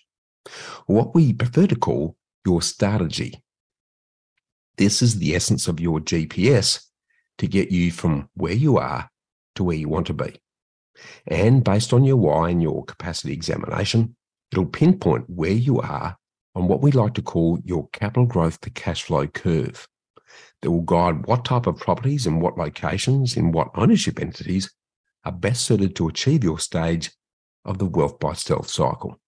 what 0.87 1.15
we 1.15 1.33
prefer 1.33 1.67
to 1.67 1.77
call 1.77 2.17
your 2.45 2.63
strategy. 2.63 3.43
This 4.77 5.03
is 5.03 5.19
the 5.19 5.35
essence 5.35 5.69
of 5.69 5.81
your 5.81 6.01
GPS 6.01 6.85
to 7.39 7.47
get 7.47 7.71
you 7.71 7.91
from 7.93 8.29
where 8.35 8.53
you 8.53 8.79
are 8.79 9.11
to 9.57 9.65
where 9.65 9.77
you 9.77 9.89
want 9.89 10.07
to 10.09 10.15
be. 10.15 10.41
And 11.27 11.63
based 11.65 11.93
on 11.93 12.05
your 12.05 12.17
why 12.17 12.51
and 12.51 12.63
your 12.63 12.85
capacity 12.85 13.33
examination, 13.33 14.17
it'll 14.53 14.67
pinpoint 14.67 15.29
where 15.29 15.51
you 15.51 15.81
are 15.81 16.17
on 16.55 16.69
what 16.69 16.81
we 16.81 16.91
like 16.91 17.15
to 17.15 17.23
call 17.23 17.59
your 17.65 17.89
capital 17.89 18.27
growth 18.27 18.61
to 18.63 18.71
cash 18.71 19.03
flow 19.03 19.27
curve 19.27 19.87
that 20.63 20.71
will 20.71 20.83
guide 20.83 21.27
what 21.27 21.45
type 21.45 21.67
of 21.67 21.77
properties 21.77 22.27
and 22.27 22.41
what 22.41 22.57
locations 22.57 23.37
in 23.37 23.53
what 23.53 23.69
ownership 23.75 24.21
entities 24.21 24.73
are 25.25 25.33
best 25.33 25.67
suited 25.67 25.95
to 25.97 26.09
achieve 26.09 26.43
your 26.43 26.59
stage 26.59 27.11
of 27.65 27.79
the 27.79 27.87
wealth 27.87 28.19
by 28.19 28.33
stealth 28.33 28.69
cycle. 28.69 29.21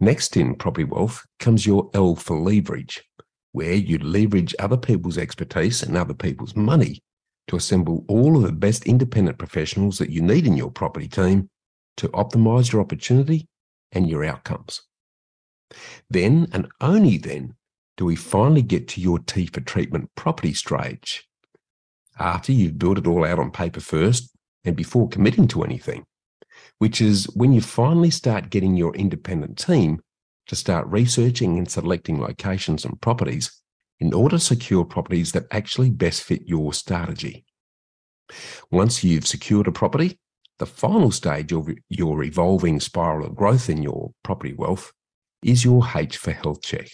Next 0.00 0.36
in 0.36 0.56
property 0.56 0.84
wealth 0.84 1.24
comes 1.38 1.66
your 1.66 1.90
L 1.94 2.16
for 2.16 2.38
leverage, 2.38 3.04
where 3.52 3.74
you 3.74 3.98
leverage 3.98 4.54
other 4.58 4.76
people's 4.76 5.18
expertise 5.18 5.82
and 5.82 5.96
other 5.96 6.14
people's 6.14 6.56
money 6.56 7.02
to 7.48 7.56
assemble 7.56 8.04
all 8.08 8.36
of 8.36 8.42
the 8.42 8.52
best 8.52 8.84
independent 8.86 9.38
professionals 9.38 9.98
that 9.98 10.10
you 10.10 10.20
need 10.20 10.46
in 10.46 10.56
your 10.56 10.70
property 10.70 11.08
team 11.08 11.48
to 11.96 12.08
optimize 12.08 12.72
your 12.72 12.80
opportunity 12.80 13.48
and 13.92 14.08
your 14.08 14.24
outcomes. 14.24 14.82
Then 16.10 16.48
and 16.52 16.68
only 16.80 17.18
then 17.18 17.54
do 17.96 18.04
we 18.04 18.16
finally 18.16 18.62
get 18.62 18.88
to 18.88 19.00
your 19.00 19.18
T 19.18 19.46
for 19.46 19.60
treatment 19.60 20.10
property 20.14 20.52
stage. 20.52 21.26
After 22.18 22.52
you've 22.52 22.78
built 22.78 22.98
it 22.98 23.06
all 23.06 23.24
out 23.24 23.38
on 23.38 23.50
paper 23.50 23.80
first 23.80 24.34
and 24.64 24.76
before 24.76 25.08
committing 25.08 25.48
to 25.48 25.62
anything, 25.62 26.04
which 26.78 27.00
is 27.00 27.24
when 27.34 27.52
you 27.52 27.60
finally 27.60 28.10
start 28.10 28.50
getting 28.50 28.76
your 28.76 28.94
independent 28.94 29.58
team 29.58 30.00
to 30.46 30.56
start 30.56 30.86
researching 30.86 31.58
and 31.58 31.70
selecting 31.70 32.20
locations 32.20 32.84
and 32.84 33.00
properties 33.00 33.62
in 34.00 34.12
order 34.12 34.36
to 34.36 34.44
secure 34.44 34.84
properties 34.84 35.32
that 35.32 35.46
actually 35.50 35.90
best 35.90 36.22
fit 36.22 36.46
your 36.46 36.72
strategy. 36.72 37.44
Once 38.70 39.02
you've 39.02 39.26
secured 39.26 39.66
a 39.66 39.72
property, 39.72 40.18
the 40.58 40.66
final 40.66 41.10
stage 41.10 41.52
of 41.52 41.68
your 41.88 42.22
evolving 42.22 42.80
spiral 42.80 43.26
of 43.26 43.34
growth 43.34 43.68
in 43.68 43.82
your 43.82 44.12
property 44.22 44.54
wealth 44.54 44.92
is 45.42 45.64
your 45.64 45.86
H 45.94 46.16
for 46.16 46.32
health 46.32 46.62
check, 46.62 46.88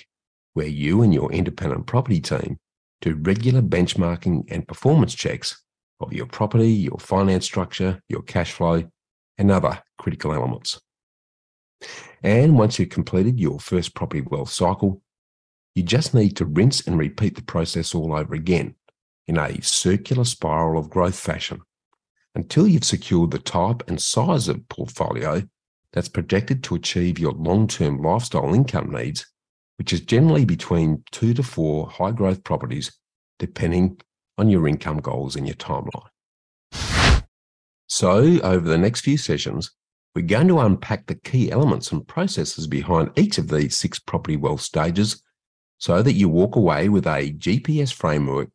where 0.54 0.66
you 0.66 1.02
and 1.02 1.14
your 1.14 1.32
independent 1.32 1.86
property 1.86 2.20
team 2.20 2.58
do 3.00 3.14
regular 3.22 3.62
benchmarking 3.62 4.44
and 4.50 4.66
performance 4.66 5.14
checks 5.14 5.62
of 6.00 6.12
your 6.12 6.26
property, 6.26 6.70
your 6.70 6.98
finance 6.98 7.44
structure, 7.44 8.00
your 8.08 8.22
cash 8.22 8.52
flow, 8.52 8.84
and 9.38 9.50
other 9.50 9.80
critical 9.98 10.32
elements. 10.32 10.80
And 12.22 12.56
once 12.56 12.78
you've 12.78 12.90
completed 12.90 13.40
your 13.40 13.58
first 13.58 13.94
property 13.94 14.22
wealth 14.22 14.50
cycle, 14.50 15.01
you 15.74 15.82
just 15.82 16.14
need 16.14 16.36
to 16.36 16.44
rinse 16.44 16.86
and 16.86 16.98
repeat 16.98 17.34
the 17.34 17.42
process 17.42 17.94
all 17.94 18.14
over 18.14 18.34
again 18.34 18.74
in 19.26 19.38
a 19.38 19.60
circular 19.62 20.24
spiral 20.24 20.78
of 20.78 20.90
growth 20.90 21.18
fashion 21.18 21.60
until 22.34 22.66
you've 22.66 22.84
secured 22.84 23.30
the 23.30 23.38
type 23.38 23.82
and 23.88 24.00
size 24.00 24.48
of 24.48 24.68
portfolio 24.68 25.42
that's 25.92 26.08
projected 26.08 26.62
to 26.64 26.74
achieve 26.74 27.18
your 27.18 27.32
long 27.32 27.66
term 27.68 28.02
lifestyle 28.02 28.54
income 28.54 28.90
needs, 28.90 29.26
which 29.76 29.92
is 29.92 30.00
generally 30.00 30.44
between 30.44 31.02
two 31.10 31.34
to 31.34 31.42
four 31.42 31.88
high 31.88 32.10
growth 32.10 32.42
properties, 32.44 32.92
depending 33.38 34.00
on 34.38 34.48
your 34.48 34.66
income 34.66 34.98
goals 34.98 35.36
and 35.36 35.46
your 35.46 35.56
timeline. 35.56 36.08
So, 37.88 38.40
over 38.40 38.66
the 38.66 38.78
next 38.78 39.02
few 39.02 39.18
sessions, 39.18 39.70
we're 40.14 40.22
going 40.22 40.48
to 40.48 40.60
unpack 40.60 41.06
the 41.06 41.14
key 41.14 41.50
elements 41.50 41.92
and 41.92 42.06
processes 42.08 42.66
behind 42.66 43.10
each 43.16 43.36
of 43.36 43.48
these 43.48 43.76
six 43.76 43.98
property 43.98 44.36
wealth 44.36 44.62
stages 44.62 45.22
so 45.82 46.00
that 46.00 46.12
you 46.12 46.28
walk 46.28 46.54
away 46.54 46.88
with 46.88 47.08
a 47.08 47.32
GPS 47.32 47.92
framework 47.92 48.48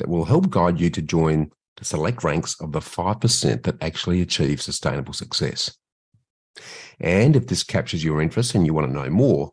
that 0.00 0.08
will 0.08 0.24
help 0.24 0.50
guide 0.50 0.80
you 0.80 0.90
to 0.90 1.00
join 1.00 1.52
the 1.76 1.84
select 1.84 2.24
ranks 2.24 2.60
of 2.60 2.72
the 2.72 2.80
5% 2.80 3.62
that 3.62 3.80
actually 3.80 4.20
achieve 4.20 4.60
sustainable 4.60 5.12
success. 5.12 5.72
And 6.98 7.36
if 7.36 7.46
this 7.46 7.62
captures 7.62 8.02
your 8.02 8.20
interest 8.20 8.56
and 8.56 8.66
you 8.66 8.74
want 8.74 8.88
to 8.88 8.92
know 8.92 9.08
more, 9.08 9.52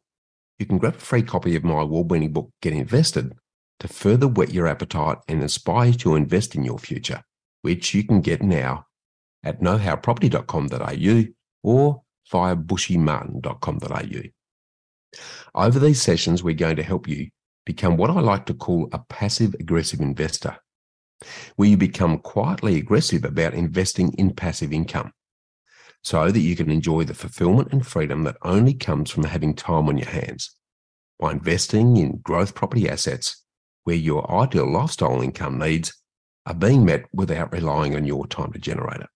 you 0.58 0.66
can 0.66 0.80
grab 0.80 0.96
a 0.96 0.98
free 0.98 1.22
copy 1.22 1.56
of 1.56 1.64
my 1.64 1.84
award 1.84 2.10
winning 2.10 2.34
book, 2.34 2.50
Get 2.60 2.74
Invested, 2.74 3.36
to 3.82 3.88
further 3.88 4.28
whet 4.28 4.52
your 4.52 4.66
appetite 4.66 5.20
and 5.28 5.44
inspire 5.44 5.90
you 5.90 5.94
to 6.00 6.16
invest 6.16 6.56
in 6.56 6.64
your 6.64 6.80
future, 6.80 7.22
which 7.62 7.94
you 7.94 8.04
can 8.04 8.22
get 8.22 8.42
now 8.42 8.88
at 9.44 9.62
knowhowproperty.com.au 9.62 11.34
or 11.62 12.02
via 12.32 12.56
bushymartin.com.au. 12.56 14.41
Over 15.54 15.80
these 15.80 16.02
sessions, 16.02 16.44
we're 16.44 16.56
going 16.56 16.78
to 16.78 16.84
help 16.84 17.08
you 17.08 17.30
become 17.66 17.98
what 17.98 18.10
I 18.10 18.20
like 18.20 18.46
to 18.48 18.54
call 18.54 18.90
a 18.92 19.00
passive 19.00 19.54
aggressive 19.60 20.00
investor, 20.00 20.58
where 21.56 21.70
you 21.70 21.78
become 21.78 22.20
quietly 22.20 22.78
aggressive 22.78 23.26
about 23.26 23.54
investing 23.54 24.14
in 24.14 24.34
passive 24.34 24.74
income 24.74 25.12
so 26.04 26.32
that 26.32 26.40
you 26.40 26.56
can 26.56 26.72
enjoy 26.72 27.04
the 27.04 27.14
fulfillment 27.14 27.72
and 27.72 27.86
freedom 27.86 28.24
that 28.24 28.38
only 28.42 28.74
comes 28.74 29.12
from 29.12 29.24
having 29.24 29.54
time 29.54 29.88
on 29.88 29.98
your 29.98 30.10
hands 30.10 30.56
by 31.20 31.32
investing 31.32 31.98
in 31.98 32.18
growth 32.24 32.56
property 32.56 32.90
assets 32.90 33.44
where 33.84 33.96
your 33.96 34.30
ideal 34.32 34.72
lifestyle 34.72 35.22
income 35.22 35.60
needs 35.60 35.94
are 36.46 36.56
being 36.56 36.84
met 36.86 37.06
without 37.14 37.54
relying 37.54 37.96
on 37.96 38.06
your 38.06 38.26
time 38.26 38.52
to 38.52 38.60
generate 38.60 39.02
it. 39.02 39.10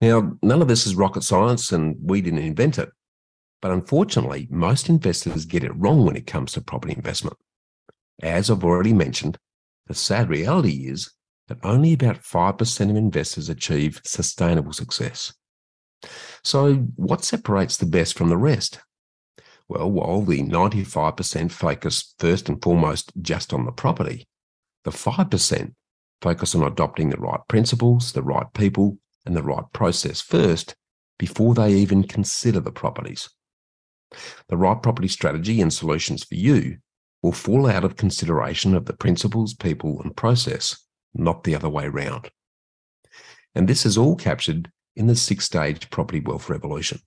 Now, 0.00 0.36
none 0.42 0.62
of 0.62 0.68
this 0.68 0.86
is 0.86 0.94
rocket 0.94 1.22
science 1.22 1.72
and 1.72 1.96
we 2.02 2.22
didn't 2.22 2.40
invent 2.40 2.78
it. 2.78 2.90
But 3.64 3.72
unfortunately, 3.72 4.46
most 4.50 4.90
investors 4.90 5.46
get 5.46 5.64
it 5.64 5.74
wrong 5.74 6.04
when 6.04 6.16
it 6.16 6.26
comes 6.26 6.52
to 6.52 6.60
property 6.60 6.92
investment. 6.94 7.38
As 8.22 8.50
I've 8.50 8.62
already 8.62 8.92
mentioned, 8.92 9.38
the 9.86 9.94
sad 9.94 10.28
reality 10.28 10.86
is 10.86 11.10
that 11.48 11.64
only 11.64 11.94
about 11.94 12.22
5% 12.22 12.90
of 12.90 12.96
investors 12.96 13.48
achieve 13.48 14.02
sustainable 14.04 14.74
success. 14.74 15.32
So, 16.42 16.74
what 16.96 17.24
separates 17.24 17.78
the 17.78 17.86
best 17.86 18.18
from 18.18 18.28
the 18.28 18.36
rest? 18.36 18.80
Well, 19.66 19.90
while 19.90 20.20
the 20.20 20.42
95% 20.42 21.50
focus 21.50 22.14
first 22.18 22.50
and 22.50 22.62
foremost 22.62 23.12
just 23.22 23.54
on 23.54 23.64
the 23.64 23.72
property, 23.72 24.26
the 24.82 24.90
5% 24.90 25.72
focus 26.20 26.54
on 26.54 26.64
adopting 26.64 27.08
the 27.08 27.16
right 27.16 27.40
principles, 27.48 28.12
the 28.12 28.22
right 28.22 28.52
people, 28.52 28.98
and 29.24 29.34
the 29.34 29.42
right 29.42 29.64
process 29.72 30.20
first 30.20 30.74
before 31.18 31.54
they 31.54 31.72
even 31.72 32.02
consider 32.02 32.60
the 32.60 32.70
properties. 32.70 33.30
The 34.48 34.56
right 34.56 34.80
property 34.82 35.08
strategy 35.08 35.60
and 35.60 35.72
solutions 35.72 36.24
for 36.24 36.34
you 36.34 36.78
will 37.22 37.32
fall 37.32 37.66
out 37.66 37.84
of 37.84 37.96
consideration 37.96 38.74
of 38.74 38.86
the 38.86 38.92
principles, 38.92 39.54
people, 39.54 40.00
and 40.02 40.16
process, 40.16 40.76
not 41.14 41.44
the 41.44 41.54
other 41.54 41.68
way 41.68 41.86
around. 41.86 42.30
And 43.54 43.68
this 43.68 43.86
is 43.86 43.96
all 43.96 44.16
captured 44.16 44.70
in 44.96 45.06
the 45.06 45.16
six 45.16 45.44
stage 45.44 45.90
property 45.90 46.20
wealth 46.20 46.48
revolution. 46.48 47.00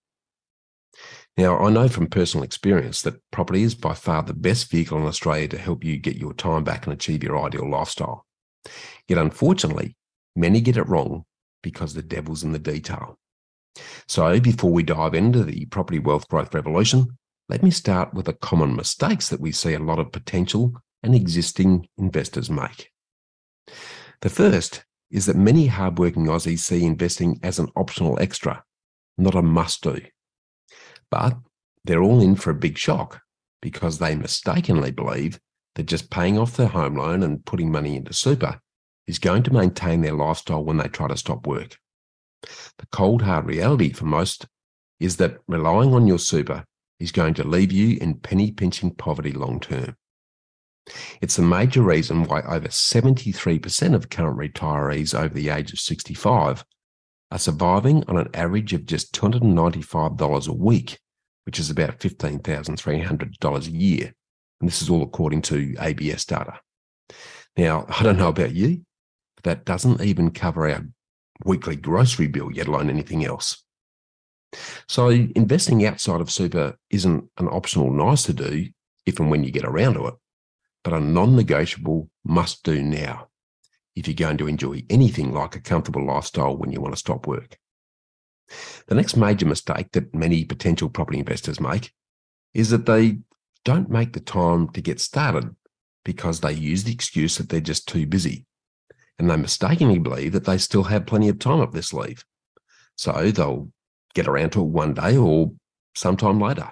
Now, 1.38 1.60
I 1.60 1.70
know 1.70 1.88
from 1.88 2.08
personal 2.08 2.44
experience 2.44 3.04
that 3.04 3.22
property 3.32 3.62
is 3.62 3.76
by 3.76 3.94
far 3.94 4.24
the 4.24 4.34
best 4.34 4.72
vehicle 4.72 4.98
in 4.98 5.06
Australia 5.06 5.48
to 5.50 5.58
help 5.58 5.84
you 5.84 5.98
get 5.98 6.16
your 6.16 6.34
time 6.34 6.64
back 6.64 6.86
and 6.86 6.94
achieve 6.94 7.24
your 7.24 7.38
ideal 7.46 7.70
lifestyle. 7.70 8.26
Yet, 9.08 9.20
unfortunately, 9.20 9.96
many 10.36 10.62
get 10.62 10.78
it 10.78 10.88
wrong 10.88 11.26
because 11.62 11.94
the 11.94 12.02
devil's 12.02 12.44
in 12.44 12.54
the 12.54 12.60
detail. 12.60 13.20
So, 14.08 14.40
before 14.40 14.72
we 14.72 14.84
dive 14.84 15.14
into 15.14 15.44
the 15.44 15.66
property 15.66 16.00
wealth 16.00 16.28
growth 16.28 16.54
revolution, 16.54 17.18
let 17.50 17.64
me 17.64 17.72
start 17.72 18.14
with 18.14 18.26
the 18.26 18.34
common 18.34 18.76
mistakes 18.76 19.30
that 19.30 19.40
we 19.40 19.52
see 19.52 19.74
a 19.74 19.80
lot 19.80 20.00
of 20.00 20.12
potential 20.12 20.74
and 21.04 21.16
existing 21.16 21.88
investors 21.98 22.50
make. 22.50 22.92
The 24.22 24.30
first 24.30 24.84
is 25.12 25.26
that 25.28 25.36
many 25.36 25.68
hardworking 25.68 26.26
Aussies 26.26 26.60
see 26.60 26.84
investing 26.84 27.40
as 27.44 27.60
an 27.60 27.70
optional 27.76 28.18
extra, 28.20 28.64
not 29.18 29.36
a 29.36 29.42
must 29.42 29.84
do. 29.84 30.02
But 31.10 31.38
they're 31.86 32.04
all 32.04 32.22
in 32.22 32.36
for 32.36 32.50
a 32.50 32.56
big 32.56 32.78
shock 32.78 33.22
because 33.62 34.00
they 34.00 34.16
mistakenly 34.16 34.92
believe 34.92 35.40
that 35.76 35.86
just 35.86 36.10
paying 36.10 36.38
off 36.38 36.58
their 36.58 36.68
home 36.68 36.96
loan 36.96 37.24
and 37.24 37.46
putting 37.46 37.72
money 37.72 37.96
into 37.96 38.14
super 38.14 38.60
is 39.08 39.20
going 39.20 39.44
to 39.44 39.54
maintain 39.54 40.02
their 40.02 40.14
lifestyle 40.14 40.64
when 40.64 40.78
they 40.78 40.88
try 40.88 41.08
to 41.08 41.16
stop 41.16 41.48
work. 41.48 41.78
The 42.42 42.88
cold 42.92 43.22
hard 43.22 43.46
reality 43.46 43.92
for 43.92 44.06
most 44.06 44.46
is 45.00 45.18
that 45.18 45.38
relying 45.48 45.94
on 45.94 46.08
your 46.08 46.20
super 46.20 46.66
is 47.00 47.12
going 47.12 47.34
to 47.36 47.48
leave 47.48 47.72
you 47.72 47.98
in 48.00 48.20
penny 48.20 48.52
pinching 48.52 48.92
poverty 48.92 49.32
long 49.32 49.60
term. 49.60 49.96
It's 51.22 51.38
a 51.38 51.42
major 51.42 51.82
reason 51.82 52.24
why 52.24 52.42
over 52.42 52.70
73% 52.70 53.94
of 53.94 54.10
current 54.10 54.38
retirees 54.38 55.18
over 55.18 55.34
the 55.34 55.50
age 55.50 55.74
of 55.74 55.80
65 55.80 56.64
are 57.32 57.40
surviving 57.40 58.04
on 58.08 58.18
an 58.18 58.30
average 58.34 58.74
of 58.74 58.86
just 58.86 59.14
$295 59.14 60.48
a 60.48 60.54
week, 60.54 60.98
which 61.46 61.60
is 61.60 61.70
about 61.70 62.00
$15,300 62.00 63.68
a 63.68 63.72
year. 63.72 64.14
And 64.62 64.70
this 64.70 64.82
is 64.82 64.90
all 64.90 65.04
according 65.04 65.42
to 65.44 65.76
ABS 65.80 66.26
data. 66.26 66.60
Now, 67.58 67.86
I 67.90 68.04
don't 68.04 68.18
know 68.18 68.30
about 68.30 68.54
you, 68.54 68.86
but 69.36 69.44
that 69.44 69.66
doesn't 69.66 70.02
even 70.02 70.32
cover 70.32 70.70
our 70.70 70.86
weekly 71.46 71.76
grocery 71.76 72.28
bill, 72.28 72.52
yet 72.52 72.68
alone 72.68 72.90
anything 72.90 73.26
else. 73.26 73.64
So, 74.88 75.10
investing 75.10 75.86
outside 75.86 76.22
of 76.22 76.32
super 76.32 76.78
isn't 76.90 77.30
an 77.38 77.48
optional 77.48 77.92
nice 77.92 78.24
to 78.24 78.34
do 78.34 78.68
if 79.06 79.20
and 79.20 79.30
when 79.30 79.44
you 79.44 79.52
get 79.52 79.66
around 79.66 79.96
to 79.96 80.08
it, 80.08 80.16
but 80.84 80.94
a 80.94 81.00
non 81.00 81.36
negotiable 81.36 82.10
must 82.24 82.64
do 82.64 82.82
now 82.82 83.28
if 83.96 84.08
you're 84.08 84.16
going 84.16 84.38
to 84.38 84.48
enjoy 84.48 84.84
anything 84.90 85.34
like 85.34 85.56
a 85.56 85.62
comfortable 85.62 86.06
lifestyle 86.06 86.56
when 86.56 86.72
you 86.72 86.80
want 86.80 86.94
to 86.94 87.00
stop 87.00 87.28
work. 87.28 87.58
The 88.88 88.96
next 88.96 89.18
major 89.18 89.46
mistake 89.46 89.92
that 89.92 90.14
many 90.14 90.46
potential 90.46 90.90
property 90.90 91.20
investors 91.20 91.60
make 91.60 91.92
is 92.54 92.70
that 92.70 92.86
they 92.86 93.20
don't 93.66 93.90
make 93.90 94.14
the 94.14 94.20
time 94.20 94.70
to 94.70 94.82
get 94.82 95.02
started 95.02 95.54
because 96.06 96.40
they 96.40 96.54
use 96.54 96.84
the 96.84 96.94
excuse 96.94 97.38
that 97.38 97.50
they're 97.50 97.60
just 97.60 97.88
too 97.88 98.06
busy 98.06 98.46
and 99.20 99.30
they 99.30 99.36
mistakenly 99.36 100.00
believe 100.00 100.34
that 100.34 100.46
they 100.46 100.58
still 100.58 100.84
have 100.84 101.06
plenty 101.06 101.30
of 101.30 101.40
time 101.40 101.60
up 101.60 101.72
their 101.72 101.82
sleeve. 101.82 102.24
So 102.96 103.32
they'll 103.32 103.70
get 104.14 104.28
around 104.28 104.52
to 104.52 104.62
it 104.62 104.68
one 104.68 104.94
day 104.94 105.18
or 105.18 105.52
sometime 105.96 106.40
later. 106.40 106.72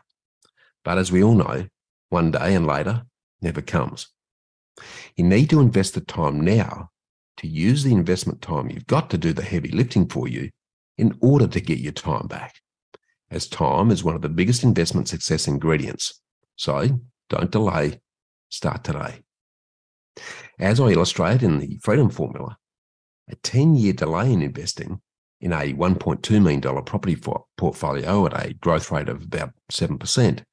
But 0.84 0.98
as 0.98 1.12
we 1.12 1.24
all 1.24 1.36
know, 1.36 1.68
one 2.10 2.32
day 2.32 2.54
and 2.54 2.68
later 2.68 3.04
never 3.42 3.62
comes. 3.62 4.08
You 5.16 5.24
need 5.24 5.50
to 5.50 5.60
invest 5.60 5.94
the 5.94 6.02
time 6.02 6.42
now 6.42 6.90
to 7.38 7.48
use 7.48 7.84
the 7.84 7.94
investment 7.94 8.42
time 8.42 8.70
you've 8.70 8.88
got 8.88 9.10
to 9.10 9.18
do 9.18 9.34
the 9.34 9.42
heavy 9.42 9.70
lifting 9.70 10.08
for 10.08 10.28
you 10.28 10.50
in 10.98 11.18
order 11.22 11.48
to 11.48 11.60
get 11.60 11.80
your 11.80 11.92
time 11.92 12.28
back, 12.28 12.56
as 13.30 13.48
time 13.48 13.92
is 13.92 14.04
one 14.04 14.16
of 14.16 14.22
the 14.22 14.30
biggest 14.30 14.64
investment 14.64 15.08
success 15.08 15.48
ingredients. 15.48 16.22
So 16.56 17.00
don't 17.30 17.52
delay, 17.52 18.00
start 18.50 18.84
today. 18.84 19.25
As 20.60 20.80
I 20.80 20.92
illustrate 20.92 21.44
in 21.44 21.60
the 21.60 21.78
Freedom 21.84 22.10
Formula, 22.10 22.58
a 23.30 23.36
10 23.36 23.76
year 23.76 23.92
delay 23.92 24.32
in 24.32 24.42
investing 24.42 25.02
in 25.42 25.52
a 25.52 25.74
$1.2 25.74 26.42
million 26.42 26.62
property 26.62 27.18
portfolio 27.58 28.26
at 28.26 28.46
a 28.46 28.54
growth 28.54 28.90
rate 28.90 29.10
of 29.10 29.24
about 29.24 29.52
7% 29.70 30.44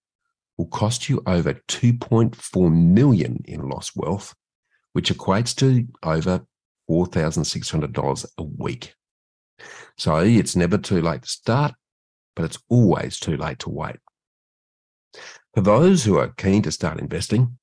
will 0.58 0.66
cost 0.66 1.08
you 1.08 1.22
over 1.24 1.54
2.4 1.68 2.74
million 2.74 3.42
in 3.44 3.68
lost 3.68 3.92
wealth, 3.94 4.34
which 4.92 5.12
equates 5.12 5.54
to 5.56 5.86
over 6.02 6.44
$4,600 6.90 8.26
a 8.38 8.42
week. 8.42 8.94
So 9.96 10.16
it's 10.16 10.56
never 10.56 10.78
too 10.78 11.00
late 11.00 11.22
to 11.22 11.28
start, 11.28 11.74
but 12.34 12.44
it's 12.44 12.58
always 12.68 13.20
too 13.20 13.36
late 13.36 13.60
to 13.60 13.70
wait. 13.70 13.96
For 15.54 15.60
those 15.60 16.02
who 16.02 16.18
are 16.18 16.34
keen 16.36 16.62
to 16.62 16.72
start 16.72 16.98
investing, 16.98 17.58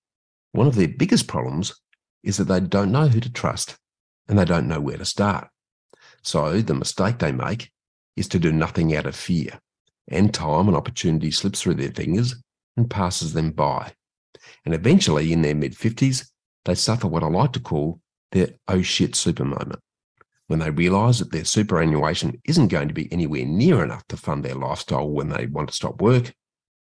one 0.53 0.67
of 0.67 0.75
their 0.75 0.88
biggest 0.88 1.27
problems 1.27 1.74
is 2.23 2.38
that 2.38 2.45
they 2.45 2.59
don't 2.59 2.91
know 2.91 3.07
who 3.07 3.19
to 3.19 3.31
trust 3.31 3.77
and 4.27 4.38
they 4.38 4.45
don't 4.45 4.67
know 4.67 4.79
where 4.79 4.97
to 4.97 5.05
start. 5.05 5.49
So 6.21 6.61
the 6.61 6.73
mistake 6.73 7.19
they 7.19 7.31
make 7.31 7.71
is 8.15 8.27
to 8.29 8.39
do 8.39 8.51
nothing 8.51 8.95
out 8.95 9.05
of 9.05 9.15
fear, 9.15 9.59
and 10.07 10.33
time 10.33 10.67
and 10.67 10.75
opportunity 10.75 11.31
slips 11.31 11.61
through 11.61 11.75
their 11.75 11.91
fingers 11.91 12.35
and 12.75 12.89
passes 12.89 13.33
them 13.33 13.51
by. 13.51 13.93
And 14.65 14.73
eventually, 14.73 15.31
in 15.31 15.41
their 15.41 15.55
mid 15.55 15.73
50s, 15.73 16.29
they 16.65 16.75
suffer 16.75 17.07
what 17.07 17.23
I 17.23 17.27
like 17.27 17.53
to 17.53 17.59
call 17.59 18.01
their 18.31 18.49
oh 18.67 18.81
shit 18.81 19.15
super 19.15 19.45
moment 19.45 19.79
when 20.49 20.59
they 20.59 20.71
realise 20.71 21.19
that 21.19 21.31
their 21.31 21.45
superannuation 21.45 22.41
isn't 22.43 22.69
going 22.69 22.88
to 22.88 22.93
be 22.93 23.11
anywhere 23.13 23.45
near 23.45 23.83
enough 23.83 24.03
to 24.07 24.17
fund 24.17 24.43
their 24.43 24.55
lifestyle 24.55 25.07
when 25.07 25.29
they 25.29 25.45
want 25.45 25.69
to 25.69 25.75
stop 25.75 26.01
work. 26.01 26.33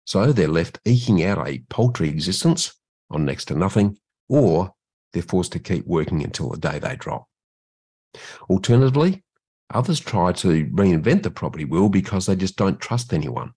So 0.06 0.32
they're 0.32 0.48
left 0.48 0.80
eking 0.86 1.22
out 1.26 1.46
a 1.46 1.60
paltry 1.70 2.08
existence 2.08 2.74
on 3.12 3.26
next 3.26 3.46
to 3.46 3.56
nothing, 3.56 3.98
or 4.30 4.72
they're 5.14 5.24
forced 5.24 5.52
to 5.54 5.60
keep 5.60 5.86
working 5.86 6.24
until 6.24 6.50
the 6.50 6.58
day 6.58 6.80
they 6.80 6.96
drop. 6.96 7.28
Alternatively, 8.50 9.24
others 9.74 10.00
try 10.00 10.32
to 10.32 10.66
reinvent 10.68 11.24
the 11.24 11.32
property 11.32 11.66
wheel 11.66 11.90
because 11.90 12.26
they 12.26 12.36
just 12.36 12.56
don't 12.56 12.80
trust 12.80 13.14
anyone. 13.14 13.54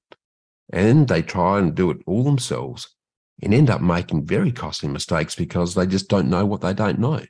And 0.73 1.09
they 1.09 1.23
try 1.23 1.59
and 1.59 1.75
do 1.75 1.91
it 1.91 1.99
all 2.07 2.23
themselves 2.23 2.95
and 3.43 3.55
end 3.55 3.71
up 3.71 3.81
making 3.81 4.27
very 4.27 4.53
costly 4.53 4.89
mistakes 4.89 5.35
because 5.35 5.75
they 5.75 5.87
just 5.87 6.09
don't 6.09 6.31
know 6.31 6.47
what 6.47 6.61
they 6.61 6.75
don't 6.75 6.99
know. 6.99 7.25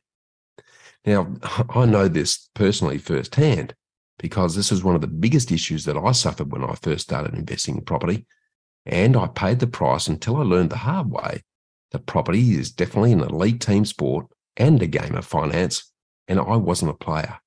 Now, 1.04 1.34
I 1.70 1.86
know 1.86 2.08
this 2.08 2.48
personally 2.54 2.98
firsthand 2.98 3.74
because 4.18 4.54
this 4.54 4.70
is 4.70 4.84
one 4.84 4.94
of 4.94 5.00
the 5.00 5.06
biggest 5.06 5.50
issues 5.50 5.84
that 5.86 5.96
I 5.96 6.12
suffered 6.12 6.52
when 6.52 6.64
I 6.64 6.74
first 6.74 7.04
started 7.04 7.34
investing 7.34 7.76
in 7.76 7.84
property. 7.84 8.26
And 8.84 9.16
I 9.16 9.26
paid 9.28 9.60
the 9.60 9.66
price 9.66 10.08
until 10.08 10.36
I 10.36 10.42
learned 10.42 10.70
the 10.70 10.76
hard 10.76 11.10
way 11.10 11.42
that 11.92 12.06
property 12.06 12.52
is 12.52 12.70
definitely 12.70 13.12
an 13.12 13.20
elite 13.20 13.60
team 13.60 13.84
sport 13.84 14.26
and 14.56 14.82
a 14.82 14.86
game 14.86 15.14
of 15.14 15.24
finance. 15.24 15.92
And 16.28 16.38
I 16.38 16.56
wasn't 16.56 16.92
a 16.92 16.94
player. 16.94 17.38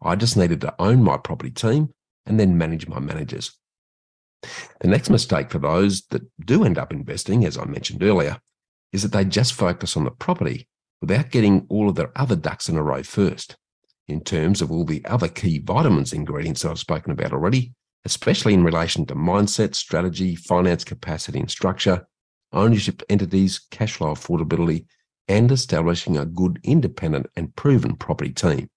I 0.00 0.14
just 0.14 0.36
needed 0.36 0.60
to 0.60 0.74
own 0.78 1.02
my 1.02 1.16
property 1.16 1.50
team 1.50 1.92
and 2.26 2.38
then 2.38 2.58
manage 2.58 2.86
my 2.86 3.00
managers. 3.00 3.56
The 4.80 4.88
next 4.88 5.10
mistake 5.10 5.50
for 5.50 5.58
those 5.58 6.02
that 6.10 6.22
do 6.44 6.64
end 6.64 6.78
up 6.78 6.92
investing, 6.92 7.44
as 7.44 7.58
I 7.58 7.64
mentioned 7.64 8.02
earlier, 8.02 8.38
is 8.92 9.02
that 9.02 9.12
they 9.12 9.24
just 9.24 9.54
focus 9.54 9.96
on 9.96 10.04
the 10.04 10.10
property 10.10 10.68
without 11.00 11.30
getting 11.30 11.66
all 11.68 11.88
of 11.88 11.96
their 11.96 12.12
other 12.16 12.36
ducks 12.36 12.68
in 12.68 12.76
a 12.76 12.82
row 12.82 13.02
first, 13.02 13.56
in 14.06 14.20
terms 14.20 14.62
of 14.62 14.70
all 14.70 14.84
the 14.84 15.04
other 15.04 15.28
key 15.28 15.58
vitamins 15.58 16.12
ingredients 16.12 16.62
that 16.62 16.70
I've 16.70 16.78
spoken 16.78 17.12
about 17.12 17.32
already, 17.32 17.74
especially 18.04 18.54
in 18.54 18.64
relation 18.64 19.04
to 19.06 19.14
mindset, 19.14 19.74
strategy, 19.74 20.34
finance 20.34 20.84
capacity 20.84 21.40
and 21.40 21.50
structure, 21.50 22.06
ownership 22.52 23.02
entities, 23.08 23.60
cash 23.70 23.94
flow 23.94 24.14
affordability, 24.14 24.86
and 25.28 25.52
establishing 25.52 26.16
a 26.16 26.24
good, 26.24 26.58
independent, 26.62 27.26
and 27.36 27.54
proven 27.54 27.96
property 27.96 28.32
team. 28.32 28.70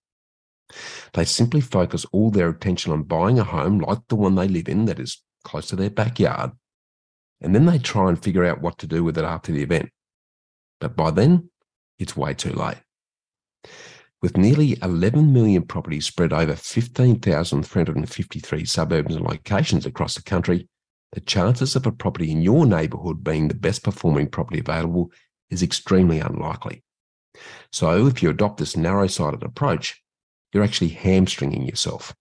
They 1.13 1.25
simply 1.25 1.61
focus 1.61 2.05
all 2.11 2.31
their 2.31 2.49
attention 2.49 2.91
on 2.91 3.03
buying 3.03 3.39
a 3.39 3.43
home 3.43 3.79
like 3.79 3.99
the 4.07 4.15
one 4.15 4.35
they 4.35 4.47
live 4.47 4.69
in 4.69 4.85
that 4.85 4.99
is 4.99 5.21
close 5.43 5.67
to 5.67 5.75
their 5.75 5.89
backyard, 5.89 6.51
and 7.41 7.55
then 7.55 7.65
they 7.65 7.79
try 7.79 8.09
and 8.09 8.21
figure 8.21 8.45
out 8.45 8.61
what 8.61 8.77
to 8.79 8.87
do 8.87 9.03
with 9.03 9.17
it 9.17 9.23
after 9.23 9.51
the 9.51 9.63
event. 9.63 9.89
But 10.79 10.95
by 10.95 11.11
then, 11.11 11.49
it's 11.99 12.17
way 12.17 12.33
too 12.33 12.53
late. 12.53 12.77
With 14.21 14.37
nearly 14.37 14.77
11 14.83 15.33
million 15.33 15.63
properties 15.63 16.05
spread 16.05 16.31
over 16.31 16.55
15,353 16.55 18.65
suburbs 18.65 19.15
and 19.15 19.25
locations 19.25 19.87
across 19.87 20.15
the 20.15 20.21
country, 20.21 20.69
the 21.11 21.21
chances 21.21 21.75
of 21.75 21.85
a 21.85 21.91
property 21.91 22.31
in 22.31 22.41
your 22.41 22.65
neighbourhood 22.65 23.23
being 23.23 23.47
the 23.47 23.53
best 23.53 23.83
performing 23.83 24.29
property 24.29 24.59
available 24.59 25.11
is 25.49 25.61
extremely 25.61 26.19
unlikely. 26.19 26.83
So, 27.71 28.07
if 28.07 28.21
you 28.21 28.29
adopt 28.29 28.57
this 28.57 28.77
narrow 28.77 29.07
sided 29.07 29.43
approach, 29.43 30.01
you're 30.53 30.63
actually 30.63 30.89
hamstringing 30.89 31.65
yourself. 31.65 32.13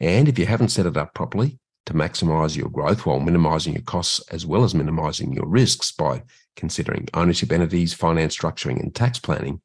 And 0.00 0.28
if 0.28 0.38
you 0.38 0.46
haven't 0.46 0.68
set 0.68 0.86
it 0.86 0.96
up 0.96 1.14
properly 1.14 1.58
to 1.86 1.94
maximize 1.94 2.56
your 2.56 2.68
growth 2.68 3.06
while 3.06 3.20
minimizing 3.20 3.74
your 3.74 3.82
costs 3.82 4.20
as 4.30 4.46
well 4.46 4.64
as 4.64 4.74
minimizing 4.74 5.32
your 5.32 5.46
risks 5.46 5.92
by 5.92 6.22
considering 6.56 7.08
ownership 7.14 7.52
entities, 7.52 7.94
finance 7.94 8.36
structuring, 8.36 8.80
and 8.80 8.94
tax 8.94 9.18
planning, 9.18 9.60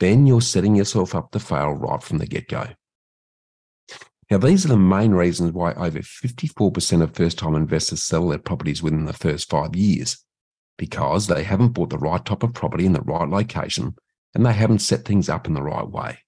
then 0.00 0.26
you're 0.26 0.40
setting 0.40 0.74
yourself 0.74 1.14
up 1.14 1.30
to 1.30 1.38
fail 1.38 1.72
right 1.72 2.02
from 2.02 2.18
the 2.18 2.26
get 2.26 2.48
go. 2.48 2.66
Now, 4.32 4.38
these 4.38 4.64
are 4.64 4.68
the 4.68 4.78
main 4.78 5.12
reasons 5.12 5.52
why 5.52 5.74
over 5.74 5.98
54% 5.98 7.02
of 7.02 7.14
first 7.14 7.36
time 7.36 7.54
investors 7.54 8.02
sell 8.02 8.30
their 8.30 8.38
properties 8.38 8.82
within 8.82 9.04
the 9.04 9.12
first 9.12 9.50
five 9.50 9.76
years 9.76 10.24
because 10.78 11.26
they 11.26 11.42
haven't 11.42 11.74
bought 11.74 11.90
the 11.90 11.98
right 11.98 12.24
type 12.24 12.42
of 12.42 12.54
property 12.54 12.86
in 12.86 12.94
the 12.94 13.02
right 13.02 13.28
location 13.28 13.94
and 14.34 14.46
they 14.46 14.54
haven't 14.54 14.78
set 14.78 15.04
things 15.04 15.28
up 15.28 15.46
in 15.46 15.52
the 15.52 15.60
right 15.60 15.86
way. 15.86 16.20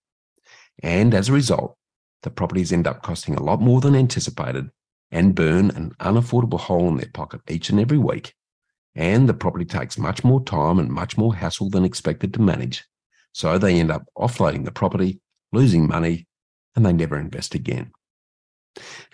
And 0.82 1.14
as 1.14 1.30
a 1.30 1.32
result, 1.32 1.78
the 2.24 2.28
properties 2.28 2.74
end 2.74 2.86
up 2.86 3.02
costing 3.02 3.36
a 3.36 3.42
lot 3.42 3.62
more 3.62 3.80
than 3.80 3.96
anticipated 3.96 4.68
and 5.10 5.34
burn 5.34 5.70
an 5.70 5.92
unaffordable 5.98 6.60
hole 6.60 6.88
in 6.88 6.98
their 6.98 7.08
pocket 7.14 7.40
each 7.48 7.70
and 7.70 7.80
every 7.80 7.96
week. 7.96 8.34
And 8.94 9.26
the 9.26 9.32
property 9.32 9.64
takes 9.64 9.96
much 9.96 10.22
more 10.22 10.44
time 10.44 10.78
and 10.78 10.90
much 10.90 11.16
more 11.16 11.34
hassle 11.34 11.70
than 11.70 11.86
expected 11.86 12.34
to 12.34 12.42
manage. 12.42 12.84
So 13.32 13.56
they 13.56 13.80
end 13.80 13.90
up 13.90 14.04
offloading 14.14 14.66
the 14.66 14.72
property, 14.72 15.22
losing 15.52 15.88
money, 15.88 16.26
and 16.74 16.84
they 16.84 16.92
never 16.92 17.18
invest 17.18 17.54
again. 17.54 17.92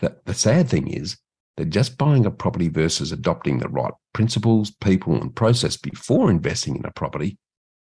The, 0.01 0.16
the 0.25 0.35
sad 0.35 0.68
thing 0.68 0.88
is 0.88 1.18
that 1.57 1.66
just 1.66 1.99
buying 1.99 2.25
a 2.25 2.31
property 2.31 2.68
versus 2.68 3.12
adopting 3.12 3.59
the 3.59 3.68
right 3.68 3.92
principles, 4.12 4.70
people, 4.70 5.20
and 5.20 5.35
process 5.35 5.77
before 5.77 6.31
investing 6.31 6.77
in 6.77 6.85
a 6.85 6.90
property 6.90 7.38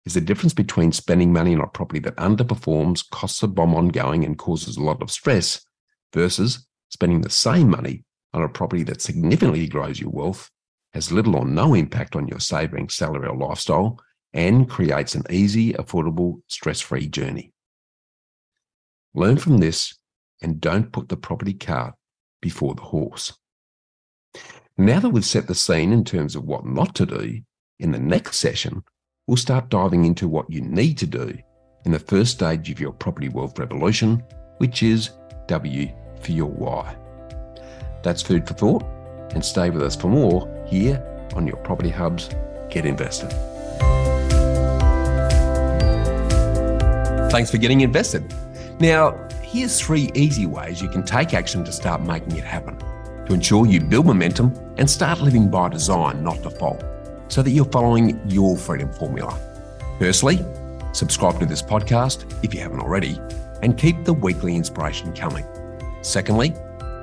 is 0.06 0.16
the 0.16 0.22
difference 0.22 0.54
between 0.54 0.92
spending 0.92 1.32
money 1.32 1.54
on 1.54 1.62
a 1.62 1.68
property 1.68 2.00
that 2.00 2.16
underperforms, 2.18 3.08
costs 3.12 3.44
a 3.44 3.48
bomb 3.48 3.76
ongoing, 3.76 4.26
and 4.26 4.38
causes 4.38 4.78
a 4.78 4.84
lot 4.84 5.02
of 5.02 5.12
stress 5.12 5.64
versus 6.14 6.68
spending 6.90 7.22
the 7.22 7.30
same 7.30 7.70
money 7.70 8.04
on 8.34 8.44
a 8.44 8.50
property 8.50 8.84
that 8.84 9.02
significantly 9.02 9.68
grows 9.68 10.00
your 10.00 10.10
wealth, 10.10 10.50
has 10.94 11.12
little 11.12 11.36
or 11.36 11.46
no 11.46 11.74
impact 11.74 12.16
on 12.16 12.28
your 12.28 12.40
saving, 12.40 12.90
salary, 12.90 13.28
or 13.28 13.38
lifestyle, 13.38 14.00
and 14.34 14.70
creates 14.70 15.16
an 15.16 15.24
easy, 15.30 15.74
affordable, 15.74 16.42
stress 16.48 16.82
free 16.82 17.08
journey. 17.08 17.51
Learn 19.14 19.38
from 19.38 19.58
this 19.58 19.94
and 20.42 20.62
don't 20.62 20.92
put 20.92 21.10
the 21.10 21.18
property 21.18 21.54
cart 21.54 21.94
before 22.42 22.76
the 22.76 22.82
horse. 22.82 23.34
Now 24.78 25.00
that 25.02 25.10
we've 25.10 25.26
set 25.26 25.48
the 25.48 25.56
scene 25.56 25.92
in 25.92 26.06
terms 26.06 26.36
of 26.36 26.46
what 26.46 26.66
not 26.66 26.96
to 26.96 27.06
do, 27.06 27.42
in 27.80 27.92
the 27.92 28.00
next 28.00 28.38
session, 28.38 28.84
we'll 29.28 29.38
start 29.38 29.70
diving 29.70 30.06
into 30.06 30.28
what 30.28 30.50
you 30.50 30.62
need 30.62 30.98
to 31.00 31.08
do 31.08 31.38
in 31.86 31.92
the 31.92 32.00
first 32.00 32.32
stage 32.32 32.70
of 32.70 32.80
your 32.80 32.94
property 32.94 33.28
wealth 33.28 33.60
revolution, 33.60 34.24
which 34.60 34.82
is 34.82 35.10
W 35.48 35.92
for 36.22 36.32
your 36.32 36.50
why. 36.50 36.96
That's 38.04 38.22
food 38.22 38.48
for 38.48 38.54
thought, 38.54 38.84
and 39.34 39.44
stay 39.44 39.70
with 39.70 39.82
us 39.82 39.96
for 39.96 40.08
more 40.08 40.48
here 40.68 41.04
on 41.36 41.48
your 41.48 41.58
Property 41.58 41.90
Hubs 41.90 42.30
Get 42.70 42.86
Invested. 42.86 43.32
Thanks 47.32 47.52
for 47.52 47.58
getting 47.58 47.82
invested. 47.82 48.34
Now, 48.82 49.16
here's 49.44 49.80
three 49.80 50.10
easy 50.16 50.48
ways 50.48 50.82
you 50.82 50.90
can 50.90 51.04
take 51.04 51.36
action 51.36 51.64
to 51.66 51.72
start 51.72 52.02
making 52.02 52.36
it 52.36 52.44
happen 52.44 52.80
to 53.28 53.34
ensure 53.36 53.68
you 53.68 53.80
build 53.80 54.08
momentum 54.08 54.52
and 54.78 54.90
start 54.90 55.22
living 55.22 55.52
by 55.52 55.70
design, 55.70 56.24
not 56.24 56.42
default, 56.42 56.84
so 57.28 57.44
that 57.44 57.52
you're 57.52 57.66
following 57.66 58.20
your 58.28 58.58
freedom 58.58 58.92
formula. 58.92 59.38
Firstly, 60.00 60.44
subscribe 60.94 61.40
to 61.42 61.46
this 61.46 61.62
podcast 61.62 62.26
if 62.44 62.56
you 62.56 62.60
haven't 62.62 62.80
already, 62.80 63.20
and 63.62 63.78
keep 63.78 64.04
the 64.04 64.16
weekly 64.16 64.56
inspiration 64.56 65.14
coming. 65.14 65.46
Secondly, 66.02 66.56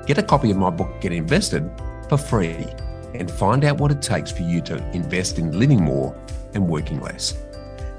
get 0.05 0.17
a 0.17 0.23
copy 0.23 0.51
of 0.51 0.57
my 0.57 0.69
book, 0.69 0.99
Get 0.99 1.13
Invested, 1.13 1.71
for 2.09 2.17
free. 2.17 2.67
and 3.13 3.31
find 3.31 3.63
out 3.63 3.77
what 3.77 3.89
it 3.89 4.01
takes 4.01 4.31
for 4.31 4.41
you 4.41 4.59
to 4.63 4.75
invest 4.91 5.39
in 5.39 5.57
living 5.57 5.81
more 5.81 6.13
and 6.55 6.67
working 6.67 6.99
less. 6.99 7.41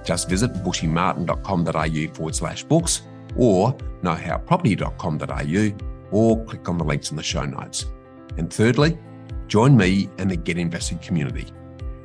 Just 0.04 0.28
visit 0.28 0.52
bushymartin.com.au 0.52 2.14
forward 2.14 2.34
slash 2.34 2.62
books 2.62 3.02
or 3.36 3.76
knowhowproperty.com.au 4.02 5.86
or 6.10 6.44
click 6.44 6.68
on 6.68 6.78
the 6.78 6.84
links 6.84 7.10
in 7.10 7.16
the 7.16 7.22
show 7.22 7.44
notes. 7.44 7.86
And 8.36 8.52
thirdly, 8.52 8.98
join 9.46 9.76
me 9.76 10.08
and 10.18 10.30
the 10.30 10.36
Get 10.36 10.58
Invested 10.58 11.00
community. 11.02 11.46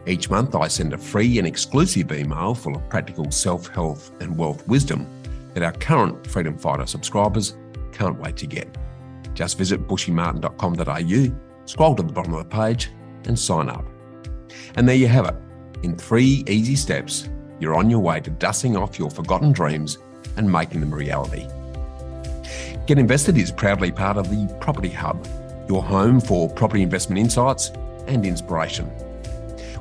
Each 0.07 0.29
month, 0.29 0.55
I 0.55 0.67
send 0.67 0.93
a 0.93 0.97
free 0.97 1.39
and 1.39 1.47
exclusive 1.47 2.11
email 2.11 2.53
full 2.53 2.75
of 2.75 2.87
practical 2.89 3.31
self 3.31 3.67
health 3.67 4.11
and 4.19 4.37
wealth 4.37 4.67
wisdom 4.67 5.07
that 5.53 5.63
our 5.63 5.71
current 5.71 6.27
Freedom 6.27 6.57
Fighter 6.57 6.85
subscribers 6.85 7.55
can't 7.91 8.19
wait 8.19 8.37
to 8.37 8.45
get. 8.45 8.77
Just 9.33 9.57
visit 9.57 9.87
bushymartin.com.au, 9.87 11.35
scroll 11.65 11.95
to 11.95 12.03
the 12.03 12.13
bottom 12.13 12.33
of 12.33 12.43
the 12.43 12.55
page, 12.55 12.91
and 13.25 13.37
sign 13.37 13.69
up. 13.69 13.85
And 14.75 14.87
there 14.87 14.95
you 14.95 15.07
have 15.07 15.25
it. 15.25 15.35
In 15.83 15.97
three 15.97 16.43
easy 16.47 16.75
steps, 16.75 17.29
you're 17.59 17.75
on 17.75 17.89
your 17.89 17.99
way 17.99 18.19
to 18.19 18.29
dusting 18.29 18.77
off 18.77 18.99
your 18.99 19.09
forgotten 19.09 19.51
dreams 19.51 19.97
and 20.37 20.51
making 20.51 20.81
them 20.81 20.93
a 20.93 20.95
reality. 20.95 21.47
Get 22.85 22.99
Invested 22.99 23.37
is 23.37 23.51
proudly 23.51 23.91
part 23.91 24.17
of 24.17 24.29
the 24.29 24.53
Property 24.59 24.89
Hub, 24.89 25.25
your 25.67 25.81
home 25.81 26.19
for 26.19 26.49
property 26.49 26.83
investment 26.83 27.19
insights 27.19 27.71
and 28.07 28.25
inspiration. 28.25 28.85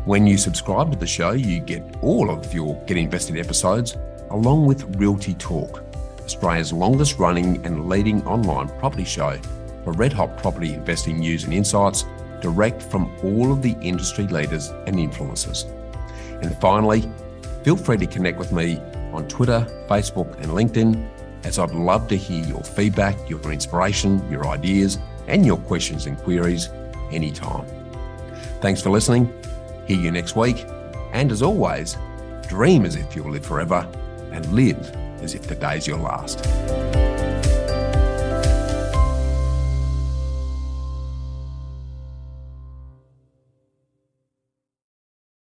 When 0.06 0.26
you 0.26 0.38
subscribe 0.38 0.90
to 0.92 0.98
the 0.98 1.06
show, 1.06 1.32
you 1.32 1.60
get 1.60 1.82
all 2.02 2.30
of 2.30 2.52
your 2.54 2.74
Get 2.86 2.96
Invested 2.96 3.38
episodes 3.38 3.96
along 4.30 4.66
with 4.66 4.96
Realty 4.96 5.34
Talk, 5.34 5.82
Australia's 6.24 6.72
longest 6.72 7.18
running 7.18 7.64
and 7.66 7.88
leading 7.88 8.26
online 8.26 8.68
property 8.78 9.04
show 9.04 9.38
for 9.84 9.92
red 9.92 10.12
hot 10.12 10.36
property 10.38 10.72
investing 10.72 11.18
news 11.18 11.44
and 11.44 11.52
insights 11.52 12.04
direct 12.40 12.82
from 12.82 13.14
all 13.22 13.52
of 13.52 13.62
the 13.62 13.76
industry 13.80 14.26
leaders 14.26 14.70
and 14.86 14.96
influencers. 14.96 15.64
And 16.42 16.56
finally, 16.58 17.08
feel 17.62 17.76
free 17.76 17.98
to 17.98 18.06
connect 18.06 18.38
with 18.38 18.52
me 18.52 18.80
on 19.14 19.28
Twitter, 19.28 19.66
Facebook, 19.88 20.34
and 20.42 20.46
LinkedIn, 20.46 21.08
as 21.44 21.58
I'd 21.58 21.70
love 21.70 22.08
to 22.08 22.16
hear 22.16 22.44
your 22.44 22.62
feedback, 22.62 23.16
your 23.28 23.40
inspiration, 23.52 24.30
your 24.30 24.46
ideas, 24.46 24.98
and 25.28 25.46
your 25.46 25.58
questions 25.58 26.06
and 26.06 26.18
queries 26.18 26.68
anytime. 27.10 27.66
Thanks 28.60 28.80
for 28.80 28.90
listening. 28.90 29.32
Hear 29.86 30.00
you 30.00 30.10
next 30.10 30.36
week. 30.36 30.64
And 31.12 31.30
as 31.30 31.42
always, 31.42 31.96
dream 32.48 32.84
as 32.84 32.96
if 32.96 33.14
you'll 33.14 33.30
live 33.30 33.46
forever 33.46 33.88
and 34.32 34.46
live 34.52 34.78
as 35.22 35.34
if 35.34 35.46
the 35.46 35.54
day's 35.54 35.86
your 35.86 35.98
last. 35.98 36.44